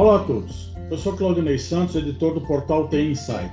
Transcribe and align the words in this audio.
Olá 0.00 0.16
a 0.16 0.24
todos, 0.24 0.74
eu 0.90 0.96
sou 0.96 1.14
Claudinei 1.14 1.58
Santos, 1.58 1.94
editor 1.94 2.32
do 2.32 2.40
portal 2.40 2.88
Tem 2.88 3.10
Insight. 3.10 3.52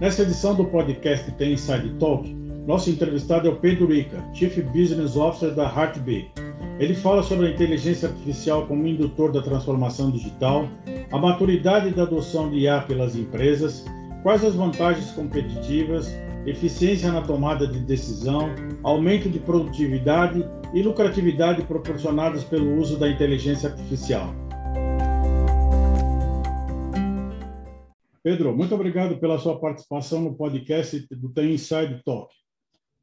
Nesta 0.00 0.22
edição 0.22 0.52
do 0.52 0.64
podcast 0.64 1.30
Tem 1.30 1.52
Inside 1.52 1.88
Talk, 2.00 2.28
nosso 2.66 2.90
entrevistado 2.90 3.46
é 3.46 3.52
o 3.52 3.54
Pedro 3.54 3.86
Rica, 3.86 4.20
Chief 4.34 4.60
Business 4.72 5.14
Officer 5.14 5.54
da 5.54 5.72
HeartB. 5.72 6.32
Ele 6.80 6.96
fala 6.96 7.22
sobre 7.22 7.46
a 7.46 7.50
inteligência 7.50 8.08
artificial 8.08 8.66
como 8.66 8.88
indutor 8.88 9.30
da 9.30 9.40
transformação 9.40 10.10
digital, 10.10 10.68
a 11.12 11.16
maturidade 11.16 11.94
da 11.94 12.02
adoção 12.02 12.50
de 12.50 12.58
IA 12.58 12.80
pelas 12.80 13.14
empresas, 13.14 13.84
quais 14.24 14.44
as 14.44 14.56
vantagens 14.56 15.12
competitivas, 15.12 16.12
eficiência 16.44 17.12
na 17.12 17.22
tomada 17.22 17.68
de 17.68 17.78
decisão, 17.78 18.50
aumento 18.82 19.28
de 19.28 19.38
produtividade 19.38 20.44
e 20.74 20.82
lucratividade 20.82 21.62
proporcionadas 21.62 22.42
pelo 22.42 22.80
uso 22.80 22.98
da 22.98 23.08
inteligência 23.08 23.70
artificial. 23.70 24.34
Pedro, 28.24 28.56
muito 28.56 28.74
obrigado 28.74 29.18
pela 29.18 29.38
sua 29.38 29.60
participação 29.60 30.22
no 30.22 30.34
podcast 30.34 31.06
do 31.14 31.28
Tem 31.28 31.52
Inside 31.52 32.02
Talk. 32.02 32.34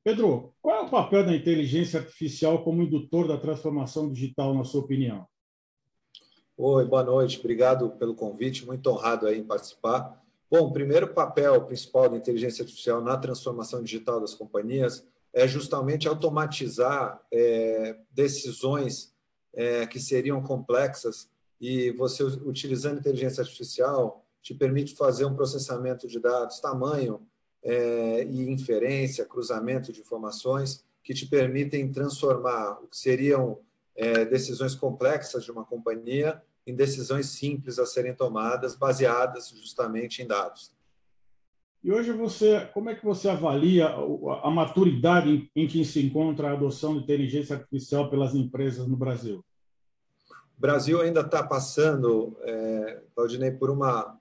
Pedro, 0.04 0.52
qual 0.60 0.78
é 0.78 0.82
o 0.82 0.90
papel 0.90 1.24
da 1.24 1.36
inteligência 1.36 2.00
artificial 2.00 2.64
como 2.64 2.82
indutor 2.82 3.28
da 3.28 3.38
transformação 3.38 4.12
digital, 4.12 4.52
na 4.56 4.64
sua 4.64 4.82
opinião? 4.82 5.28
Oi, 6.58 6.86
boa 6.86 7.04
noite. 7.04 7.38
Obrigado 7.38 7.92
pelo 8.00 8.16
convite. 8.16 8.66
Muito 8.66 8.90
honrado 8.90 9.28
aí 9.28 9.38
em 9.38 9.44
participar. 9.44 10.20
Bom, 10.50 10.62
o 10.62 10.74
primeiro 10.74 11.14
papel 11.14 11.68
principal 11.68 12.10
da 12.10 12.18
inteligência 12.18 12.64
artificial 12.64 13.00
na 13.00 13.16
transformação 13.16 13.84
digital 13.84 14.20
das 14.20 14.34
companhias 14.34 15.06
é 15.32 15.48
justamente 15.48 16.08
automatizar 16.08 17.22
é, 17.32 17.96
decisões 18.10 19.14
é, 19.54 19.86
que 19.86 20.00
seriam 20.00 20.42
complexas 20.42 21.30
e 21.60 21.92
você 21.92 22.24
utilizando 22.24 22.98
inteligência 22.98 23.44
artificial 23.44 24.21
te 24.42 24.54
permite 24.54 24.96
fazer 24.96 25.26
um 25.26 25.36
processamento 25.36 26.08
de 26.08 26.20
dados 26.20 26.60
tamanho 26.60 27.22
é, 27.64 28.24
e 28.24 28.50
inferência, 28.50 29.26
cruzamento 29.26 29.92
de 29.92 30.02
informações 30.02 30.84
que 31.04 31.14
te 31.14 31.28
permitem 31.28 31.92
transformar 31.92 32.80
o 32.82 32.88
que 32.88 32.98
seriam 32.98 33.60
é, 33.96 34.26
decisões 34.26 34.76
complexas 34.76 35.44
de 35.44 35.52
uma 35.52 35.66
companhia 35.66 36.42
em 36.66 36.76
decisões 36.76 37.28
simples 37.28 37.80
a 37.80 37.86
serem 37.86 38.14
tomadas, 38.14 38.76
baseadas 38.76 39.50
justamente 39.50 40.22
em 40.22 40.28
dados. 40.28 40.72
E 41.84 41.92
hoje 41.92 42.12
você, 42.12 42.70
como 42.74 42.92
é 42.92 42.96
que 42.96 43.04
você 43.04 43.28
avalia 43.28 43.88
a 43.88 44.52
maturidade 44.52 45.50
em 45.56 45.68
que 45.68 45.84
se 45.84 46.06
encontra 46.06 46.50
a 46.50 46.54
adoção 46.54 46.94
de 46.94 47.04
inteligência 47.04 47.56
artificial 47.56 48.08
pelas 48.08 48.36
empresas 48.36 48.88
no 48.88 48.96
Brasil? 48.96 49.44
O 50.56 50.62
Brasil 50.62 51.02
ainda 51.02 51.22
está 51.22 51.42
passando, 51.42 52.38
é, 52.42 53.02
Claudinei, 53.16 53.50
por 53.50 53.72
uma 53.72 54.21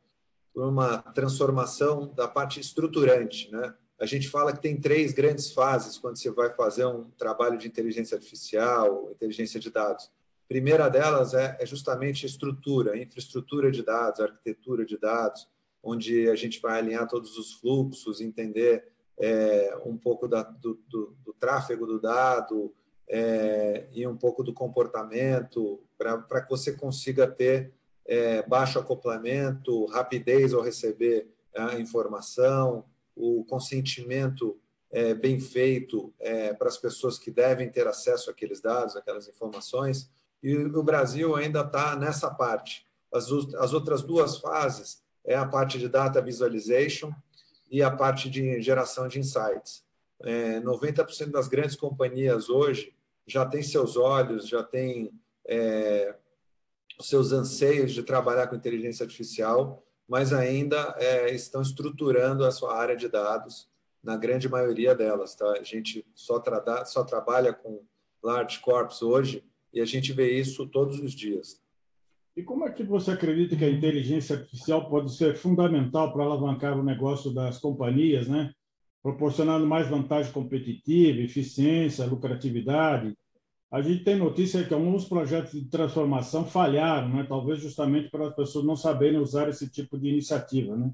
por 0.52 0.64
uma 0.64 0.98
transformação 0.98 2.12
da 2.14 2.26
parte 2.26 2.60
estruturante. 2.60 3.50
Né? 3.50 3.74
A 3.98 4.06
gente 4.06 4.28
fala 4.28 4.52
que 4.52 4.60
tem 4.60 4.80
três 4.80 5.12
grandes 5.12 5.52
fases 5.52 5.98
quando 5.98 6.16
você 6.16 6.30
vai 6.30 6.50
fazer 6.54 6.86
um 6.86 7.10
trabalho 7.18 7.58
de 7.58 7.68
inteligência 7.68 8.16
artificial, 8.16 9.10
inteligência 9.10 9.60
de 9.60 9.70
dados. 9.70 10.06
A 10.06 10.48
primeira 10.48 10.88
delas 10.88 11.34
é, 11.34 11.56
é 11.60 11.66
justamente 11.66 12.26
estrutura, 12.26 12.96
infraestrutura 12.96 13.70
de 13.70 13.82
dados, 13.82 14.20
arquitetura 14.20 14.84
de 14.84 14.98
dados, 14.98 15.46
onde 15.82 16.28
a 16.28 16.34
gente 16.34 16.60
vai 16.60 16.78
alinhar 16.78 17.06
todos 17.08 17.36
os 17.38 17.52
fluxos, 17.54 18.20
entender 18.20 18.88
é, 19.18 19.78
um 19.84 19.96
pouco 19.96 20.26
da, 20.26 20.42
do, 20.42 20.80
do, 20.88 21.14
do, 21.24 21.32
tráfego 21.34 21.86
do 21.86 22.00
dado 22.00 22.72
é, 23.08 23.86
e 23.92 24.06
um 24.06 24.16
pouco 24.16 24.42
do 24.42 24.52
comportamento, 24.52 25.80
para 25.98 26.40
que 26.40 26.48
você 26.48 26.72
consiga 26.72 27.26
ter 27.26 27.72
é, 28.10 28.42
baixo 28.42 28.76
acoplamento, 28.76 29.86
rapidez 29.86 30.52
ao 30.52 30.60
receber 30.60 31.28
a 31.56 31.78
informação, 31.78 32.84
o 33.14 33.44
consentimento 33.44 34.58
é, 34.90 35.14
bem 35.14 35.38
feito 35.38 36.12
é, 36.18 36.52
para 36.52 36.66
as 36.66 36.76
pessoas 36.76 37.20
que 37.20 37.30
devem 37.30 37.70
ter 37.70 37.86
acesso 37.86 38.28
àqueles 38.28 38.60
dados, 38.60 38.96
aquelas 38.96 39.28
informações. 39.28 40.10
E 40.42 40.56
o 40.56 40.82
Brasil 40.82 41.36
ainda 41.36 41.60
está 41.60 41.94
nessa 41.94 42.28
parte. 42.28 42.84
As, 43.14 43.30
as 43.60 43.72
outras 43.72 44.02
duas 44.02 44.38
fases 44.38 45.00
é 45.24 45.36
a 45.36 45.46
parte 45.46 45.78
de 45.78 45.88
data 45.88 46.20
visualization 46.20 47.12
e 47.70 47.80
a 47.80 47.92
parte 47.92 48.28
de 48.28 48.60
geração 48.60 49.06
de 49.06 49.20
insights. 49.20 49.84
É, 50.24 50.60
90% 50.60 51.30
das 51.30 51.46
grandes 51.46 51.76
companhias 51.76 52.48
hoje 52.48 52.92
já 53.24 53.46
têm 53.46 53.62
seus 53.62 53.96
olhos, 53.96 54.48
já 54.48 54.64
têm 54.64 55.12
é, 55.46 56.16
os 57.00 57.08
seus 57.08 57.32
anseios 57.32 57.92
de 57.92 58.02
trabalhar 58.02 58.46
com 58.46 58.54
inteligência 58.54 59.04
artificial, 59.04 59.82
mas 60.06 60.32
ainda 60.32 60.94
é, 60.98 61.34
estão 61.34 61.62
estruturando 61.62 62.44
a 62.44 62.50
sua 62.50 62.76
área 62.76 62.96
de 62.96 63.08
dados, 63.08 63.68
na 64.02 64.16
grande 64.16 64.48
maioria 64.48 64.94
delas. 64.94 65.34
Tá? 65.34 65.50
A 65.52 65.62
gente 65.62 66.04
só, 66.14 66.38
tra 66.38 66.84
só 66.84 67.04
trabalha 67.04 67.52
com 67.52 67.82
large 68.22 68.58
corps 68.60 69.02
hoje 69.02 69.44
e 69.72 69.80
a 69.80 69.84
gente 69.84 70.12
vê 70.12 70.38
isso 70.38 70.66
todos 70.66 71.00
os 71.00 71.12
dias. 71.12 71.60
E 72.36 72.42
como 72.42 72.64
é 72.66 72.70
que 72.70 72.82
você 72.82 73.10
acredita 73.10 73.56
que 73.56 73.64
a 73.64 73.70
inteligência 73.70 74.36
artificial 74.36 74.88
pode 74.88 75.14
ser 75.14 75.36
fundamental 75.36 76.12
para 76.12 76.24
alavancar 76.24 76.78
o 76.78 76.82
negócio 76.82 77.32
das 77.32 77.58
companhias, 77.58 78.28
né? 78.28 78.52
proporcionando 79.02 79.66
mais 79.66 79.88
vantagem 79.88 80.32
competitiva, 80.32 81.20
eficiência, 81.20 82.04
lucratividade, 82.04 83.16
a 83.70 83.80
gente 83.80 84.02
tem 84.02 84.16
notícia 84.16 84.64
que 84.64 84.74
alguns 84.74 85.04
projetos 85.04 85.52
de 85.52 85.64
transformação 85.66 86.44
falharam, 86.44 87.08
né? 87.08 87.26
talvez 87.28 87.60
justamente 87.60 88.10
para 88.10 88.26
as 88.26 88.34
pessoas 88.34 88.64
não 88.64 88.74
saberem 88.74 89.20
usar 89.20 89.48
esse 89.48 89.68
tipo 89.68 89.96
de 89.96 90.08
iniciativa. 90.08 90.76
Né? 90.76 90.92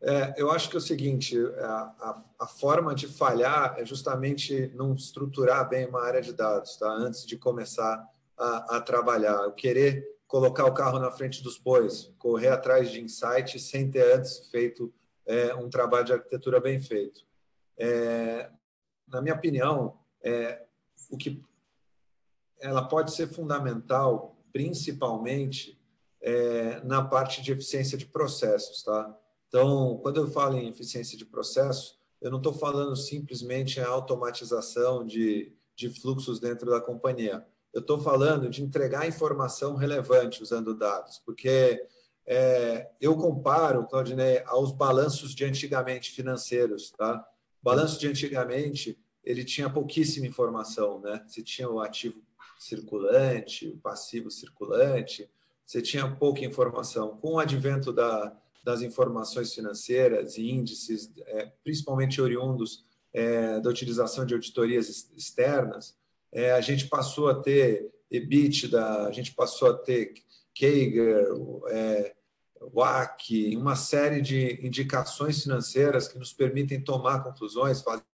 É, 0.00 0.34
eu 0.36 0.52
acho 0.52 0.70
que 0.70 0.76
é 0.76 0.78
o 0.78 0.82
seguinte: 0.82 1.36
a, 1.58 1.66
a, 2.00 2.22
a, 2.40 2.46
forma 2.46 2.94
de 2.94 3.08
falhar 3.08 3.74
é 3.78 3.84
justamente 3.84 4.70
não 4.74 4.94
estruturar 4.94 5.68
bem 5.68 5.86
uma 5.86 6.04
área 6.04 6.22
de 6.22 6.32
dados, 6.32 6.76
tá? 6.76 6.88
antes 6.88 7.26
de 7.26 7.36
começar 7.36 8.08
a, 8.38 8.76
a 8.76 8.80
trabalhar. 8.80 9.50
Querer 9.52 10.06
colocar 10.28 10.64
o 10.66 10.74
carro 10.74 11.00
na 11.00 11.10
frente 11.10 11.42
dos 11.42 11.58
bois, 11.58 12.12
correr 12.16 12.48
atrás 12.48 12.92
de 12.92 13.00
insight 13.00 13.58
sem 13.58 13.90
ter 13.90 14.16
antes 14.16 14.48
feito 14.50 14.92
é, 15.26 15.52
um 15.54 15.68
trabalho 15.68 16.04
de 16.04 16.12
arquitetura 16.12 16.60
bem 16.60 16.80
feito. 16.80 17.22
É, 17.76 18.48
na 19.08 19.20
minha 19.20 19.34
opinião, 19.34 19.98
é, 20.22 20.62
o 21.10 21.16
que 21.16 21.42
ela 22.62 22.82
pode 22.82 23.12
ser 23.12 23.28
fundamental, 23.28 24.36
principalmente 24.52 25.78
é, 26.20 26.80
na 26.84 27.04
parte 27.04 27.42
de 27.42 27.52
eficiência 27.52 27.98
de 27.98 28.06
processos, 28.06 28.82
tá? 28.82 29.14
Então, 29.48 29.98
quando 30.02 30.18
eu 30.18 30.30
falo 30.30 30.56
em 30.56 30.68
eficiência 30.68 31.18
de 31.18 31.26
processo, 31.26 31.98
eu 32.20 32.30
não 32.30 32.38
estou 32.38 32.54
falando 32.54 32.96
simplesmente 32.96 33.80
em 33.80 33.82
automatização 33.82 35.04
de, 35.04 35.52
de 35.74 35.90
fluxos 35.90 36.38
dentro 36.38 36.70
da 36.70 36.80
companhia. 36.80 37.44
Eu 37.74 37.80
estou 37.80 37.98
falando 38.00 38.48
de 38.48 38.62
entregar 38.62 39.08
informação 39.08 39.74
relevante 39.74 40.42
usando 40.42 40.74
dados, 40.74 41.20
porque 41.26 41.84
é, 42.24 42.90
eu 43.00 43.16
comparo, 43.16 43.86
Claudinei, 43.86 44.42
aos 44.46 44.70
balanços 44.70 45.34
de 45.34 45.44
antigamente 45.44 46.12
financeiros, 46.12 46.92
tá? 46.92 47.26
Balanço 47.60 47.98
de 47.98 48.06
antigamente 48.06 48.98
ele 49.24 49.44
tinha 49.44 49.70
pouquíssima 49.70 50.26
informação, 50.26 51.00
né? 51.00 51.24
Se 51.26 51.42
tinha 51.42 51.68
o 51.68 51.80
ativo 51.80 52.20
circulante, 52.62 53.78
passivo 53.82 54.30
circulante, 54.30 55.28
você 55.64 55.80
tinha 55.82 56.08
pouca 56.08 56.44
informação. 56.44 57.16
Com 57.18 57.34
o 57.34 57.38
advento 57.38 57.92
da, 57.92 58.36
das 58.64 58.82
informações 58.82 59.52
financeiras 59.54 60.36
e 60.36 60.50
índices, 60.50 61.10
é, 61.26 61.50
principalmente 61.64 62.20
oriundos 62.20 62.84
é, 63.12 63.60
da 63.60 63.70
utilização 63.70 64.24
de 64.24 64.34
auditorias 64.34 65.10
externas, 65.16 65.96
é, 66.30 66.52
a 66.52 66.60
gente 66.60 66.88
passou 66.88 67.28
a 67.28 67.34
ter 67.34 67.90
EBITDA, 68.10 69.06
a 69.06 69.12
gente 69.12 69.34
passou 69.34 69.70
a 69.70 69.74
ter 69.74 70.14
Kager, 70.58 71.26
é, 71.68 72.14
WAC, 72.72 73.56
uma 73.56 73.74
série 73.74 74.20
de 74.20 74.64
indicações 74.64 75.42
financeiras 75.42 76.06
que 76.06 76.18
nos 76.18 76.32
permitem 76.32 76.80
tomar 76.80 77.24
conclusões, 77.24 77.82
fazer 77.82 78.04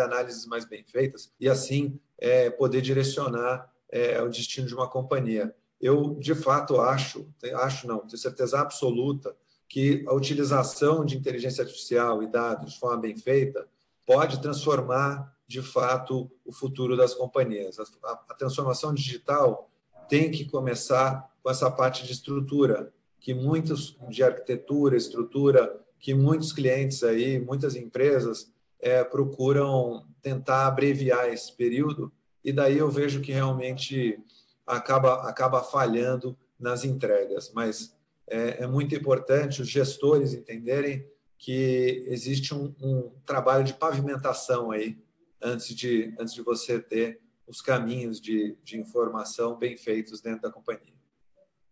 análises 0.00 0.46
mais 0.46 0.64
bem 0.64 0.84
feitas 0.84 1.32
e, 1.40 1.48
assim, 1.48 1.98
é, 2.18 2.50
poder 2.50 2.80
direcionar 2.80 3.70
é, 3.90 4.20
o 4.22 4.28
destino 4.28 4.66
de 4.66 4.74
uma 4.74 4.88
companhia. 4.88 5.54
Eu, 5.80 6.14
de 6.14 6.34
fato, 6.34 6.80
acho, 6.80 7.28
acho 7.56 7.86
não, 7.86 8.00
tenho 8.00 8.18
certeza 8.18 8.60
absoluta 8.60 9.36
que 9.68 10.04
a 10.06 10.14
utilização 10.14 11.04
de 11.04 11.16
inteligência 11.16 11.62
artificial 11.62 12.22
e 12.22 12.26
dados 12.26 12.72
de 12.72 12.80
forma 12.80 12.98
bem 12.98 13.16
feita 13.16 13.66
pode 14.06 14.40
transformar, 14.40 15.34
de 15.46 15.60
fato, 15.60 16.30
o 16.44 16.52
futuro 16.52 16.96
das 16.96 17.14
companhias. 17.14 17.78
A, 17.78 17.84
a 18.28 18.34
transformação 18.34 18.94
digital 18.94 19.70
tem 20.08 20.30
que 20.30 20.44
começar 20.44 21.30
com 21.42 21.50
essa 21.50 21.70
parte 21.70 22.04
de 22.04 22.12
estrutura, 22.12 22.92
que 23.20 23.34
muitos 23.34 23.96
de 24.08 24.22
arquitetura, 24.22 24.96
estrutura, 24.96 25.80
que 25.98 26.14
muitos 26.14 26.52
clientes 26.52 27.02
aí, 27.02 27.38
muitas 27.40 27.74
empresas 27.74 28.52
é, 28.78 29.02
procuram 29.02 30.06
tentar 30.22 30.66
abreviar 30.66 31.28
esse 31.28 31.52
período 31.52 32.12
e 32.46 32.52
daí 32.52 32.78
eu 32.78 32.88
vejo 32.88 33.20
que 33.20 33.32
realmente 33.32 34.20
acaba, 34.64 35.28
acaba 35.28 35.64
falhando 35.64 36.38
nas 36.56 36.84
entregas. 36.84 37.50
Mas 37.52 37.98
é, 38.24 38.62
é 38.62 38.66
muito 38.68 38.94
importante 38.94 39.60
os 39.60 39.68
gestores 39.68 40.32
entenderem 40.32 41.04
que 41.36 42.04
existe 42.06 42.54
um, 42.54 42.72
um, 42.80 43.10
trabalho 43.26 43.64
de 43.64 43.74
pavimentação 43.74 44.70
aí 44.70 44.96
antes 45.42 45.74
de, 45.74 46.14
antes 46.20 46.32
de 46.32 46.40
você 46.40 46.78
ter 46.78 47.20
os 47.48 47.60
caminhos 47.60 48.20
de, 48.20 48.56
de 48.62 48.78
informação 48.78 49.58
bem 49.58 49.76
feitos 49.76 50.20
dentro 50.20 50.42
da 50.42 50.50
companhia. 50.50 50.94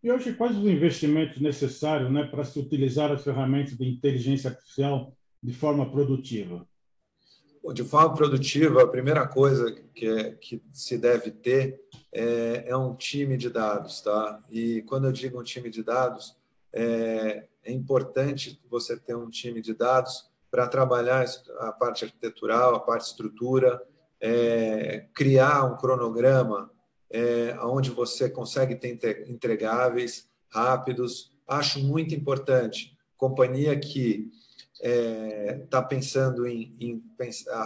E 0.03 0.11
hoje, 0.11 0.35
quais 0.35 0.56
os 0.56 0.67
investimentos 0.67 1.41
necessários 1.41 2.11
né, 2.11 2.25
para 2.25 2.43
se 2.44 2.59
utilizar 2.59 3.12
as 3.12 3.23
ferramentas 3.23 3.76
de 3.76 3.88
inteligência 3.88 4.50
artificial 4.50 5.17
de 5.41 5.53
forma 5.53 5.88
produtiva? 5.88 6.67
De 7.72 7.82
forma 7.82 8.14
produtiva, 8.14 8.82
a 8.82 8.87
primeira 8.87 9.26
coisa 9.26 9.75
que, 9.94 10.06
é, 10.06 10.32
que 10.32 10.62
se 10.72 10.99
deve 10.99 11.31
ter 11.31 11.81
é, 12.12 12.64
é, 12.66 12.76
um 12.76 12.94
time 12.94 13.37
de 13.37 13.49
dados, 13.49 14.02
tá? 14.02 14.38
E 14.50 14.82
quando 14.82 15.06
eu 15.06 15.12
digo 15.12 15.40
um 15.40 15.43
time 15.43 15.70
de 15.70 15.82
dados, 15.82 16.37
é, 16.72 17.44
é 17.64 17.72
importante 17.72 18.61
você 18.69 18.96
ter 18.96 19.14
um 19.14 19.31
time 19.31 19.62
de 19.62 19.72
dados 19.72 20.28
para 20.50 20.69
trabalhar 20.69 21.25
a 21.61 21.72
parte 21.72 22.05
arquitetural, 22.05 22.75
a 22.75 22.81
parte 22.81 23.06
estrutura, 23.06 23.82
é, 24.20 25.06
criar 25.14 25.64
um 25.64 25.76
cronograma 25.76 26.70
é, 27.11 27.56
onde 27.62 27.90
você 27.90 28.28
consegue 28.28 28.75
ter 28.75 29.25
entregáveis 29.28 30.28
rápidos. 30.50 31.32
Acho 31.49 31.81
muito 31.81 32.14
importante. 32.14 32.96
Companhia 33.16 33.78
que 33.78 34.31
está 34.84 34.90
é, 34.90 35.66
tá 35.70 35.82
pensando 35.82 36.46
em, 36.46 36.76
em 36.78 37.02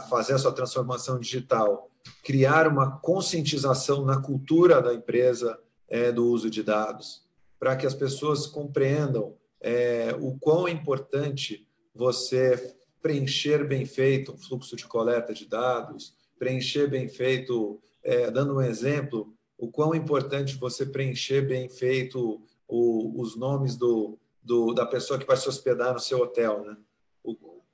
fazer 0.08 0.34
a 0.34 0.38
sua 0.38 0.52
transformação 0.52 1.18
digital, 1.18 1.90
criar 2.22 2.68
uma 2.68 2.98
conscientização 3.00 4.04
na 4.04 4.22
cultura 4.22 4.80
da 4.80 4.94
empresa 4.94 5.58
é, 5.88 6.12
do 6.12 6.28
uso 6.28 6.48
de 6.48 6.62
dados, 6.62 7.26
para 7.58 7.74
que 7.74 7.86
as 7.86 7.94
pessoas 7.94 8.46
compreendam 8.46 9.34
é, 9.60 10.14
o 10.20 10.38
quão 10.38 10.68
é 10.68 10.70
importante 10.70 11.66
você 11.92 12.76
preencher 13.02 13.66
bem 13.66 13.84
feito 13.84 14.32
um 14.32 14.38
fluxo 14.38 14.76
de 14.76 14.84
coleta 14.84 15.34
de 15.34 15.46
dados, 15.46 16.14
preencher 16.38 16.86
bem 16.86 17.08
feito, 17.08 17.80
é, 18.04 18.30
dando 18.30 18.54
um 18.54 18.62
exemplo, 18.62 19.34
o 19.56 19.68
quão 19.68 19.92
é 19.92 19.96
importante 19.96 20.56
você 20.56 20.86
preencher 20.86 21.42
bem 21.42 21.68
feito 21.68 22.40
o, 22.68 23.20
os 23.20 23.36
nomes 23.36 23.76
do, 23.76 24.16
do, 24.40 24.72
da 24.72 24.86
pessoa 24.86 25.18
que 25.18 25.26
vai 25.26 25.36
se 25.36 25.48
hospedar 25.48 25.92
no 25.92 25.98
seu 25.98 26.20
hotel, 26.20 26.64
né? 26.64 26.76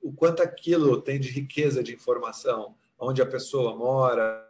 O, 0.05 0.13
quanto 0.13 0.43
aquilo 0.43 1.01
tem 1.01 1.19
de 1.19 1.31
riqueza 1.31 1.83
de 1.83 1.95
informação, 1.95 2.75
onde 2.99 3.23
a 3.23 3.27
pessoa 3.27 3.75
mora, 3.75 4.47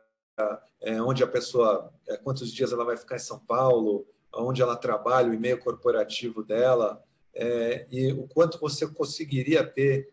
é, 0.80 1.00
onde 1.00 1.22
a 1.22 1.28
pessoa, 1.28 1.92
é, 2.08 2.16
quantos 2.16 2.52
dias 2.52 2.72
ela 2.72 2.84
vai 2.84 2.96
ficar 2.96 3.14
em 3.14 3.20
São 3.20 3.38
Paulo, 3.38 4.04
onde 4.34 4.60
ela 4.60 4.76
trabalha, 4.76 5.30
o 5.30 5.34
e-mail 5.34 5.58
corporativo 5.58 6.42
dela, 6.42 7.00
é, 7.32 7.86
e 7.88 8.12
o 8.12 8.26
quanto 8.26 8.58
você 8.58 8.86
conseguiria 8.86 9.64
ter 9.64 10.12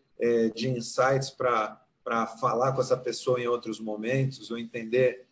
de 0.54 0.68
insights 0.68 1.30
para 1.30 1.80
falar 2.40 2.70
com 2.70 2.80
essa 2.80 2.96
pessoa 2.96 3.40
em 3.40 3.48
outros 3.48 3.80
momentos, 3.80 4.52
ou 4.52 4.56
entender 4.56 5.26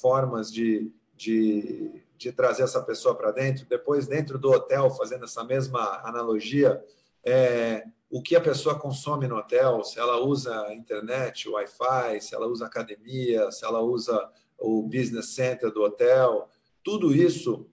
formas 0.00 0.52
de, 0.52 0.90
de, 1.16 2.02
de 2.16 2.32
trazer 2.32 2.64
essa 2.64 2.82
pessoa 2.82 3.14
para 3.14 3.30
dentro. 3.30 3.64
Depois, 3.66 4.08
dentro 4.08 4.36
do 4.36 4.50
hotel, 4.50 4.90
fazendo 4.90 5.24
essa 5.24 5.44
mesma 5.44 6.00
analogia, 6.02 6.84
é, 7.24 7.84
o 8.10 8.22
que 8.22 8.34
a 8.34 8.40
pessoa 8.40 8.78
consome 8.78 9.26
no 9.26 9.36
hotel, 9.36 9.84
se 9.84 9.98
ela 9.98 10.18
usa 10.18 10.72
internet, 10.72 11.48
Wi-Fi, 11.48 12.20
se 12.20 12.34
ela 12.34 12.46
usa 12.46 12.66
academia, 12.66 13.50
se 13.50 13.64
ela 13.64 13.80
usa 13.80 14.30
o 14.58 14.82
business 14.82 15.30
center 15.30 15.70
do 15.70 15.82
hotel, 15.82 16.48
tudo 16.82 17.14
isso 17.14 17.68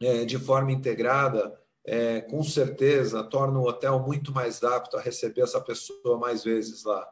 é, 0.00 0.24
de 0.24 0.38
forma 0.38 0.72
integrada, 0.72 1.58
é, 1.84 2.20
com 2.20 2.42
certeza 2.42 3.22
torna 3.22 3.58
o 3.58 3.66
hotel 3.66 4.00
muito 4.00 4.32
mais 4.32 4.62
apto 4.62 4.96
a 4.96 5.00
receber 5.00 5.42
essa 5.42 5.60
pessoa 5.60 6.18
mais 6.18 6.42
vezes 6.42 6.84
lá, 6.84 7.08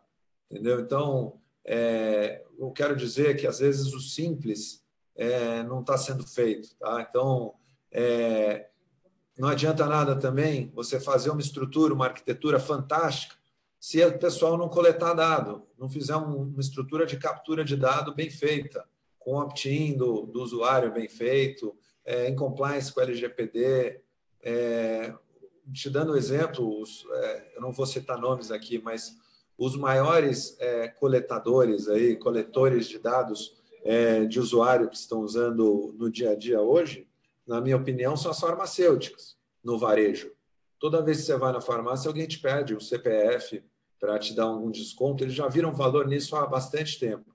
entendeu? 0.50 0.81
Então, 0.81 1.40
é, 1.64 2.44
eu 2.58 2.70
quero 2.72 2.96
dizer 2.96 3.37
que 3.37 3.46
às 3.46 3.60
vezes 3.60 3.93
o 3.94 4.00
simples 4.00 4.84
é, 5.14 5.62
não 5.62 5.81
está 5.81 5.96
sendo 5.96 6.26
feito, 6.26 6.75
tá? 6.76 7.06
Então, 7.08 7.55
é, 7.90 8.69
não 9.38 9.49
adianta 9.49 9.87
nada 9.87 10.17
também 10.17 10.70
você 10.75 10.99
fazer 10.99 11.31
uma 11.31 11.40
estrutura, 11.40 11.94
uma 11.94 12.06
arquitetura 12.06 12.58
fantástica, 12.58 13.37
se 13.81 14.05
o 14.05 14.19
pessoal 14.19 14.58
não 14.58 14.69
coletar 14.69 15.14
dado, 15.14 15.62
não 15.79 15.88
fizer 15.88 16.17
uma 16.17 16.61
estrutura 16.61 17.06
de 17.06 17.17
captura 17.17 17.64
de 17.64 17.76
dado 17.76 18.12
bem 18.12 18.29
feita, 18.29 18.85
com 19.19 19.37
opt-in 19.37 19.96
do, 19.96 20.23
do, 20.23 20.43
usuário 20.43 20.93
bem 20.93 21.08
feito, 21.08 21.76
é, 22.05 22.29
em 22.29 22.35
compliance 22.35 22.93
com 22.93 22.99
o 22.99 23.02
LGPD. 23.05 24.00
É, 24.43 25.14
te 25.73 25.88
dando 25.91 26.12
um 26.12 26.17
exemplo, 26.17 26.82
é, 27.12 27.52
eu 27.56 27.61
não 27.61 27.73
vou 27.73 27.87
citar 27.87 28.19
nomes 28.19 28.50
aqui, 28.50 28.79
mas 28.79 29.17
os 29.56 29.76
maiores 29.76 30.56
é, 30.61 30.88
coletadores, 30.88 31.88
aí, 31.88 32.17
coletores 32.17 32.88
de 32.88 32.99
dados 32.99 33.56
é, 33.84 34.25
de 34.25 34.41
usuário 34.41 34.88
que 34.88 34.96
estão 34.96 35.20
usando 35.20 35.94
no 35.96 36.11
dia 36.11 36.31
a 36.31 36.34
dia 36.37 36.61
hoje, 36.61 37.07
na 37.48 37.62
minha 37.62 37.76
opinião, 37.76 38.14
são 38.14 38.30
as 38.30 38.38
farmacêuticas 38.38 39.36
no 39.64 39.78
varejo. 39.78 40.30
Toda 40.78 41.02
vez 41.02 41.18
que 41.18 41.24
você 41.24 41.36
vai 41.36 41.50
na 41.50 41.62
farmácia, 41.62 42.08
alguém 42.08 42.28
te 42.28 42.38
pede 42.38 42.74
o 42.74 42.80
CPF 42.80 43.64
para 43.98 44.18
te 44.18 44.34
dar 44.34 44.44
algum 44.44 44.70
desconto. 44.70 45.24
Eles 45.24 45.34
já 45.34 45.48
viram 45.48 45.72
valor 45.72 46.06
nisso 46.06 46.36
há 46.36 46.46
bastante 46.46 47.00
tempo. 47.00 47.34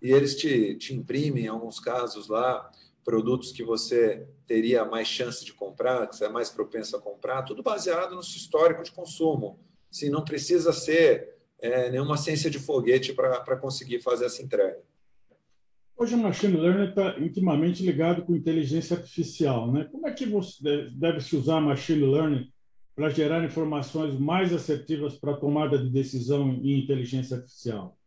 E 0.00 0.10
eles 0.10 0.34
te, 0.34 0.74
te 0.76 0.94
imprimem, 0.94 1.44
em 1.44 1.48
alguns 1.48 1.78
casos 1.78 2.26
lá, 2.26 2.70
produtos 3.04 3.52
que 3.52 3.62
você 3.62 4.26
teria 4.46 4.84
mais 4.84 5.06
chance 5.06 5.44
de 5.44 5.52
comprar, 5.52 6.08
que 6.08 6.16
você 6.16 6.24
é 6.24 6.28
mais 6.30 6.48
propenso 6.48 6.96
a 6.96 7.00
comprar, 7.00 7.42
tudo 7.42 7.62
baseado 7.62 8.16
no 8.16 8.22
seu 8.22 8.38
histórico 8.38 8.82
de 8.82 8.90
consumo. 8.90 9.60
Assim, 9.92 10.08
não 10.08 10.24
precisa 10.24 10.72
ser 10.72 11.36
é, 11.58 11.90
nenhuma 11.90 12.16
ciência 12.16 12.50
de 12.50 12.58
foguete 12.58 13.12
para 13.12 13.56
conseguir 13.56 14.00
fazer 14.00 14.24
essa 14.24 14.42
entrega. 14.42 14.80
Hoje 16.00 16.14
o 16.14 16.18
machine 16.18 16.56
learning 16.56 16.88
está 16.88 17.20
intimamente 17.20 17.84
ligado 17.84 18.22
com 18.22 18.34
inteligência 18.34 18.96
artificial, 18.96 19.70
né? 19.70 19.86
Como 19.92 20.08
é 20.08 20.12
que 20.14 20.24
você 20.24 20.88
deve 20.92 21.20
se 21.20 21.36
usar 21.36 21.60
machine 21.60 22.06
learning 22.06 22.50
para 22.96 23.10
gerar 23.10 23.44
informações 23.44 24.18
mais 24.18 24.50
assertivas 24.50 25.18
para 25.18 25.32
a 25.32 25.36
tomada 25.36 25.76
de 25.76 25.90
decisão 25.90 26.52
em 26.52 26.82
inteligência 26.82 27.36
artificial? 27.36 27.98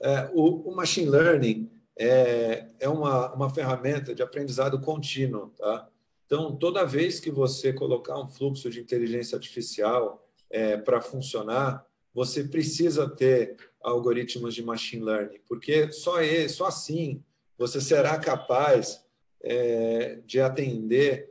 É, 0.00 0.30
o, 0.32 0.70
o, 0.70 0.76
machine 0.76 1.10
learning 1.10 1.68
é, 1.98 2.68
é 2.78 2.88
uma, 2.88 3.34
uma 3.34 3.50
ferramenta 3.50 4.14
de 4.14 4.22
aprendizado 4.22 4.80
contínuo, 4.80 5.48
tá? 5.58 5.88
Então, 6.26 6.54
toda 6.54 6.86
vez 6.86 7.18
que 7.18 7.32
você 7.32 7.72
colocar 7.72 8.20
um 8.20 8.28
fluxo 8.28 8.70
de 8.70 8.78
inteligência 8.78 9.34
artificial 9.34 10.24
é, 10.48 10.76
para 10.76 11.00
funcionar, 11.00 11.84
você 12.14 12.44
precisa 12.44 13.08
ter 13.08 13.56
algoritmos 13.82 14.54
de 14.54 14.62
machine 14.62 15.04
learning, 15.04 15.40
porque 15.48 15.90
só, 15.92 16.20
ele, 16.20 16.48
só 16.48 16.66
assim 16.66 17.22
você 17.56 17.80
será 17.80 18.18
capaz 18.18 19.04
é, 19.42 20.20
de 20.24 20.40
atender 20.40 21.28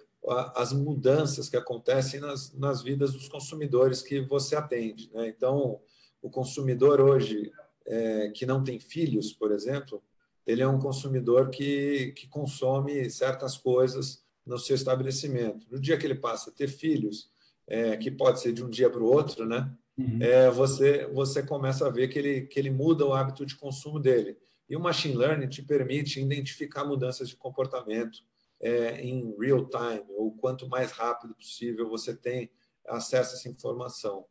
as 0.55 0.73
mudanças 0.73 1.49
que 1.49 1.57
acontecem 1.57 2.19
nas, 2.19 2.53
nas 2.53 2.83
vidas 2.83 3.13
dos 3.13 3.27
consumidores 3.27 4.01
que 4.01 4.19
você 4.21 4.55
atende. 4.55 5.09
Né? 5.13 5.27
Então, 5.27 5.79
o 6.21 6.29
consumidor 6.29 6.99
hoje 6.99 7.51
é, 7.85 8.29
que 8.29 8.45
não 8.45 8.63
tem 8.63 8.79
filhos, 8.79 9.33
por 9.33 9.51
exemplo, 9.51 10.03
ele 10.45 10.61
é 10.61 10.67
um 10.67 10.79
consumidor 10.79 11.49
que, 11.49 12.13
que 12.15 12.27
consome 12.27 13.09
certas 13.09 13.57
coisas 13.57 14.23
no 14.45 14.57
seu 14.57 14.75
estabelecimento. 14.75 15.67
No 15.69 15.79
dia 15.79 15.97
que 15.97 16.05
ele 16.05 16.15
passa 16.15 16.49
a 16.49 16.53
ter 16.53 16.67
filhos, 16.67 17.29
é, 17.67 17.95
que 17.97 18.09
pode 18.09 18.39
ser 18.39 18.51
de 18.51 18.63
um 18.63 18.69
dia 18.69 18.89
para 18.89 19.01
o 19.01 19.11
outro, 19.11 19.45
né? 19.45 19.71
Uhum. 19.99 20.19
é, 20.21 20.49
você, 20.49 21.05
você 21.07 21.43
começa 21.43 21.85
a 21.85 21.89
ver 21.89 22.07
que 22.07 22.17
ele, 22.17 22.41
que 22.43 22.59
ele 22.59 22.69
muda 22.69 23.05
o 23.05 23.13
hábito 23.13 23.45
de 23.45 23.55
consumo 23.55 23.99
dele. 23.99 24.37
E 24.69 24.75
o 24.75 24.79
machine 24.79 25.15
learning 25.15 25.49
te 25.49 25.61
permite 25.61 26.21
identificar 26.21 26.85
mudanças 26.85 27.27
de 27.27 27.35
comportamento 27.35 28.19
é, 28.61 29.01
em 29.01 29.35
real 29.39 29.65
time, 29.67 30.05
ou 30.15 30.31
quanto 30.31 30.67
mais 30.67 30.91
rápido 30.91 31.33
possível 31.33 31.89
você 31.89 32.15
tem 32.15 32.49
acesso 32.87 33.35
a 33.35 33.37
essa 33.37 33.49
informação. 33.49 34.25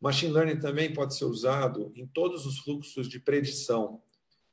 Machine 0.00 0.32
learning 0.32 0.58
também 0.58 0.92
pode 0.92 1.14
ser 1.14 1.26
usado 1.26 1.92
em 1.94 2.06
todos 2.06 2.46
os 2.46 2.58
fluxos 2.58 3.08
de 3.08 3.20
predição. 3.20 4.02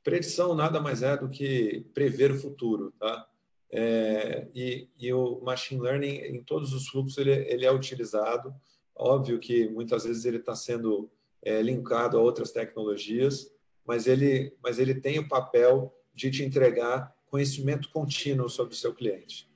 Predição 0.04 0.54
nada 0.54 0.80
mais 0.80 1.02
é 1.02 1.18
do 1.18 1.30
que 1.30 1.88
prever 1.94 2.32
o 2.32 2.40
futuro, 2.40 2.94
tá? 3.00 3.28
É, 3.72 4.48
e, 4.56 4.90
e, 4.98 5.14
o 5.14 5.42
machine 5.42 5.80
learning 5.80 6.16
em 6.22 6.44
todos 6.44 6.74
os 6.74 6.88
fluxos 6.88 7.20
ele, 7.20 7.32
ele 7.32 7.66
é 7.66 7.72
utilizado 7.72 8.54
Óbvio 9.00 9.40
que 9.40 9.70
muitas 9.70 10.04
vezes 10.04 10.26
ele 10.26 10.38
está 10.38 10.54
sendo 10.54 11.10
é, 11.42 11.62
linkado 11.62 12.18
a 12.18 12.22
outras 12.22 12.52
tecnologias, 12.52 13.50
mas 13.88 14.08
ele, 14.08 14.54
mas 14.62 14.78
ele 14.78 14.94
tem 14.94 15.20
o 15.20 15.30
papel 15.30 15.94
de 16.14 16.30
te 16.30 16.44
entregar 16.44 17.16
conhecimento 17.28 17.90
contínuo 17.92 18.50
sobre 18.50 18.74
o 18.74 18.78
seu 18.78 18.94
cliente. 18.94 19.50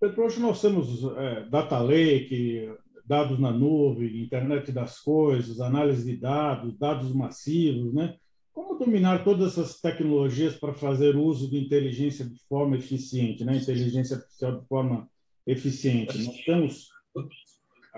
Pedro, 0.00 0.24
hoje 0.24 0.40
nós 0.40 0.60
temos 0.62 1.04
é, 1.16 1.44
data 1.50 1.78
lake, 1.78 2.72
dados 3.04 3.38
na 3.38 3.52
nuvem, 3.52 4.22
internet 4.22 4.72
das 4.72 4.98
coisas, 5.00 5.60
análise 5.60 6.10
de 6.10 6.16
dados, 6.16 6.76
dados 6.78 7.14
massivos, 7.14 7.92
né? 7.92 8.16
Como 8.52 8.78
dominar 8.78 9.22
todas 9.22 9.52
essas 9.52 9.80
tecnologias 9.80 10.54
para 10.54 10.72
fazer 10.72 11.16
uso 11.16 11.48
de 11.48 11.58
inteligência 11.58 12.24
de 12.24 12.38
forma 12.48 12.76
eficiente, 12.76 13.44
né? 13.44 13.56
Inteligência 13.56 14.16
artificial 14.16 14.60
de 14.60 14.66
forma 14.66 15.10
eficiente. 15.46 16.24
Nós 16.24 16.36
temos 16.44 16.88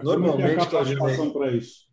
Normalmente, 0.02 0.62
é 0.62 0.66
Claudinei, 0.66 1.30
para 1.30 1.52
isso? 1.52 1.86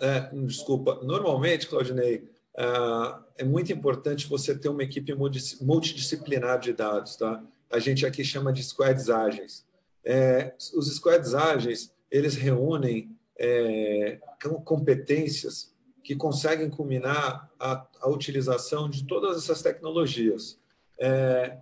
É, 0.00 0.30
desculpa. 0.44 1.00
Normalmente, 1.02 1.66
Claudinei, 1.66 2.28
é, 2.56 3.42
é 3.42 3.44
muito 3.44 3.72
importante 3.72 4.28
você 4.28 4.56
ter 4.56 4.68
uma 4.68 4.82
equipe 4.82 5.14
multidisciplinar 5.60 6.58
de 6.58 6.72
dados, 6.72 7.16
tá? 7.16 7.42
A 7.70 7.78
gente 7.78 8.06
aqui 8.06 8.24
chama 8.24 8.52
de 8.52 8.62
squads 8.62 9.10
ágeis. 9.10 9.66
É, 10.04 10.54
os 10.74 10.94
squads 10.94 11.34
ágeis, 11.34 11.92
eles 12.10 12.36
reúnem 12.36 13.16
é, 13.38 14.18
competências 14.64 15.74
que 16.02 16.14
conseguem 16.14 16.70
culminar 16.70 17.50
a, 17.58 17.84
a, 18.00 18.08
utilização 18.08 18.88
de 18.88 19.04
todas 19.04 19.36
essas 19.36 19.60
tecnologias. 19.60 20.58
É, 20.98 21.58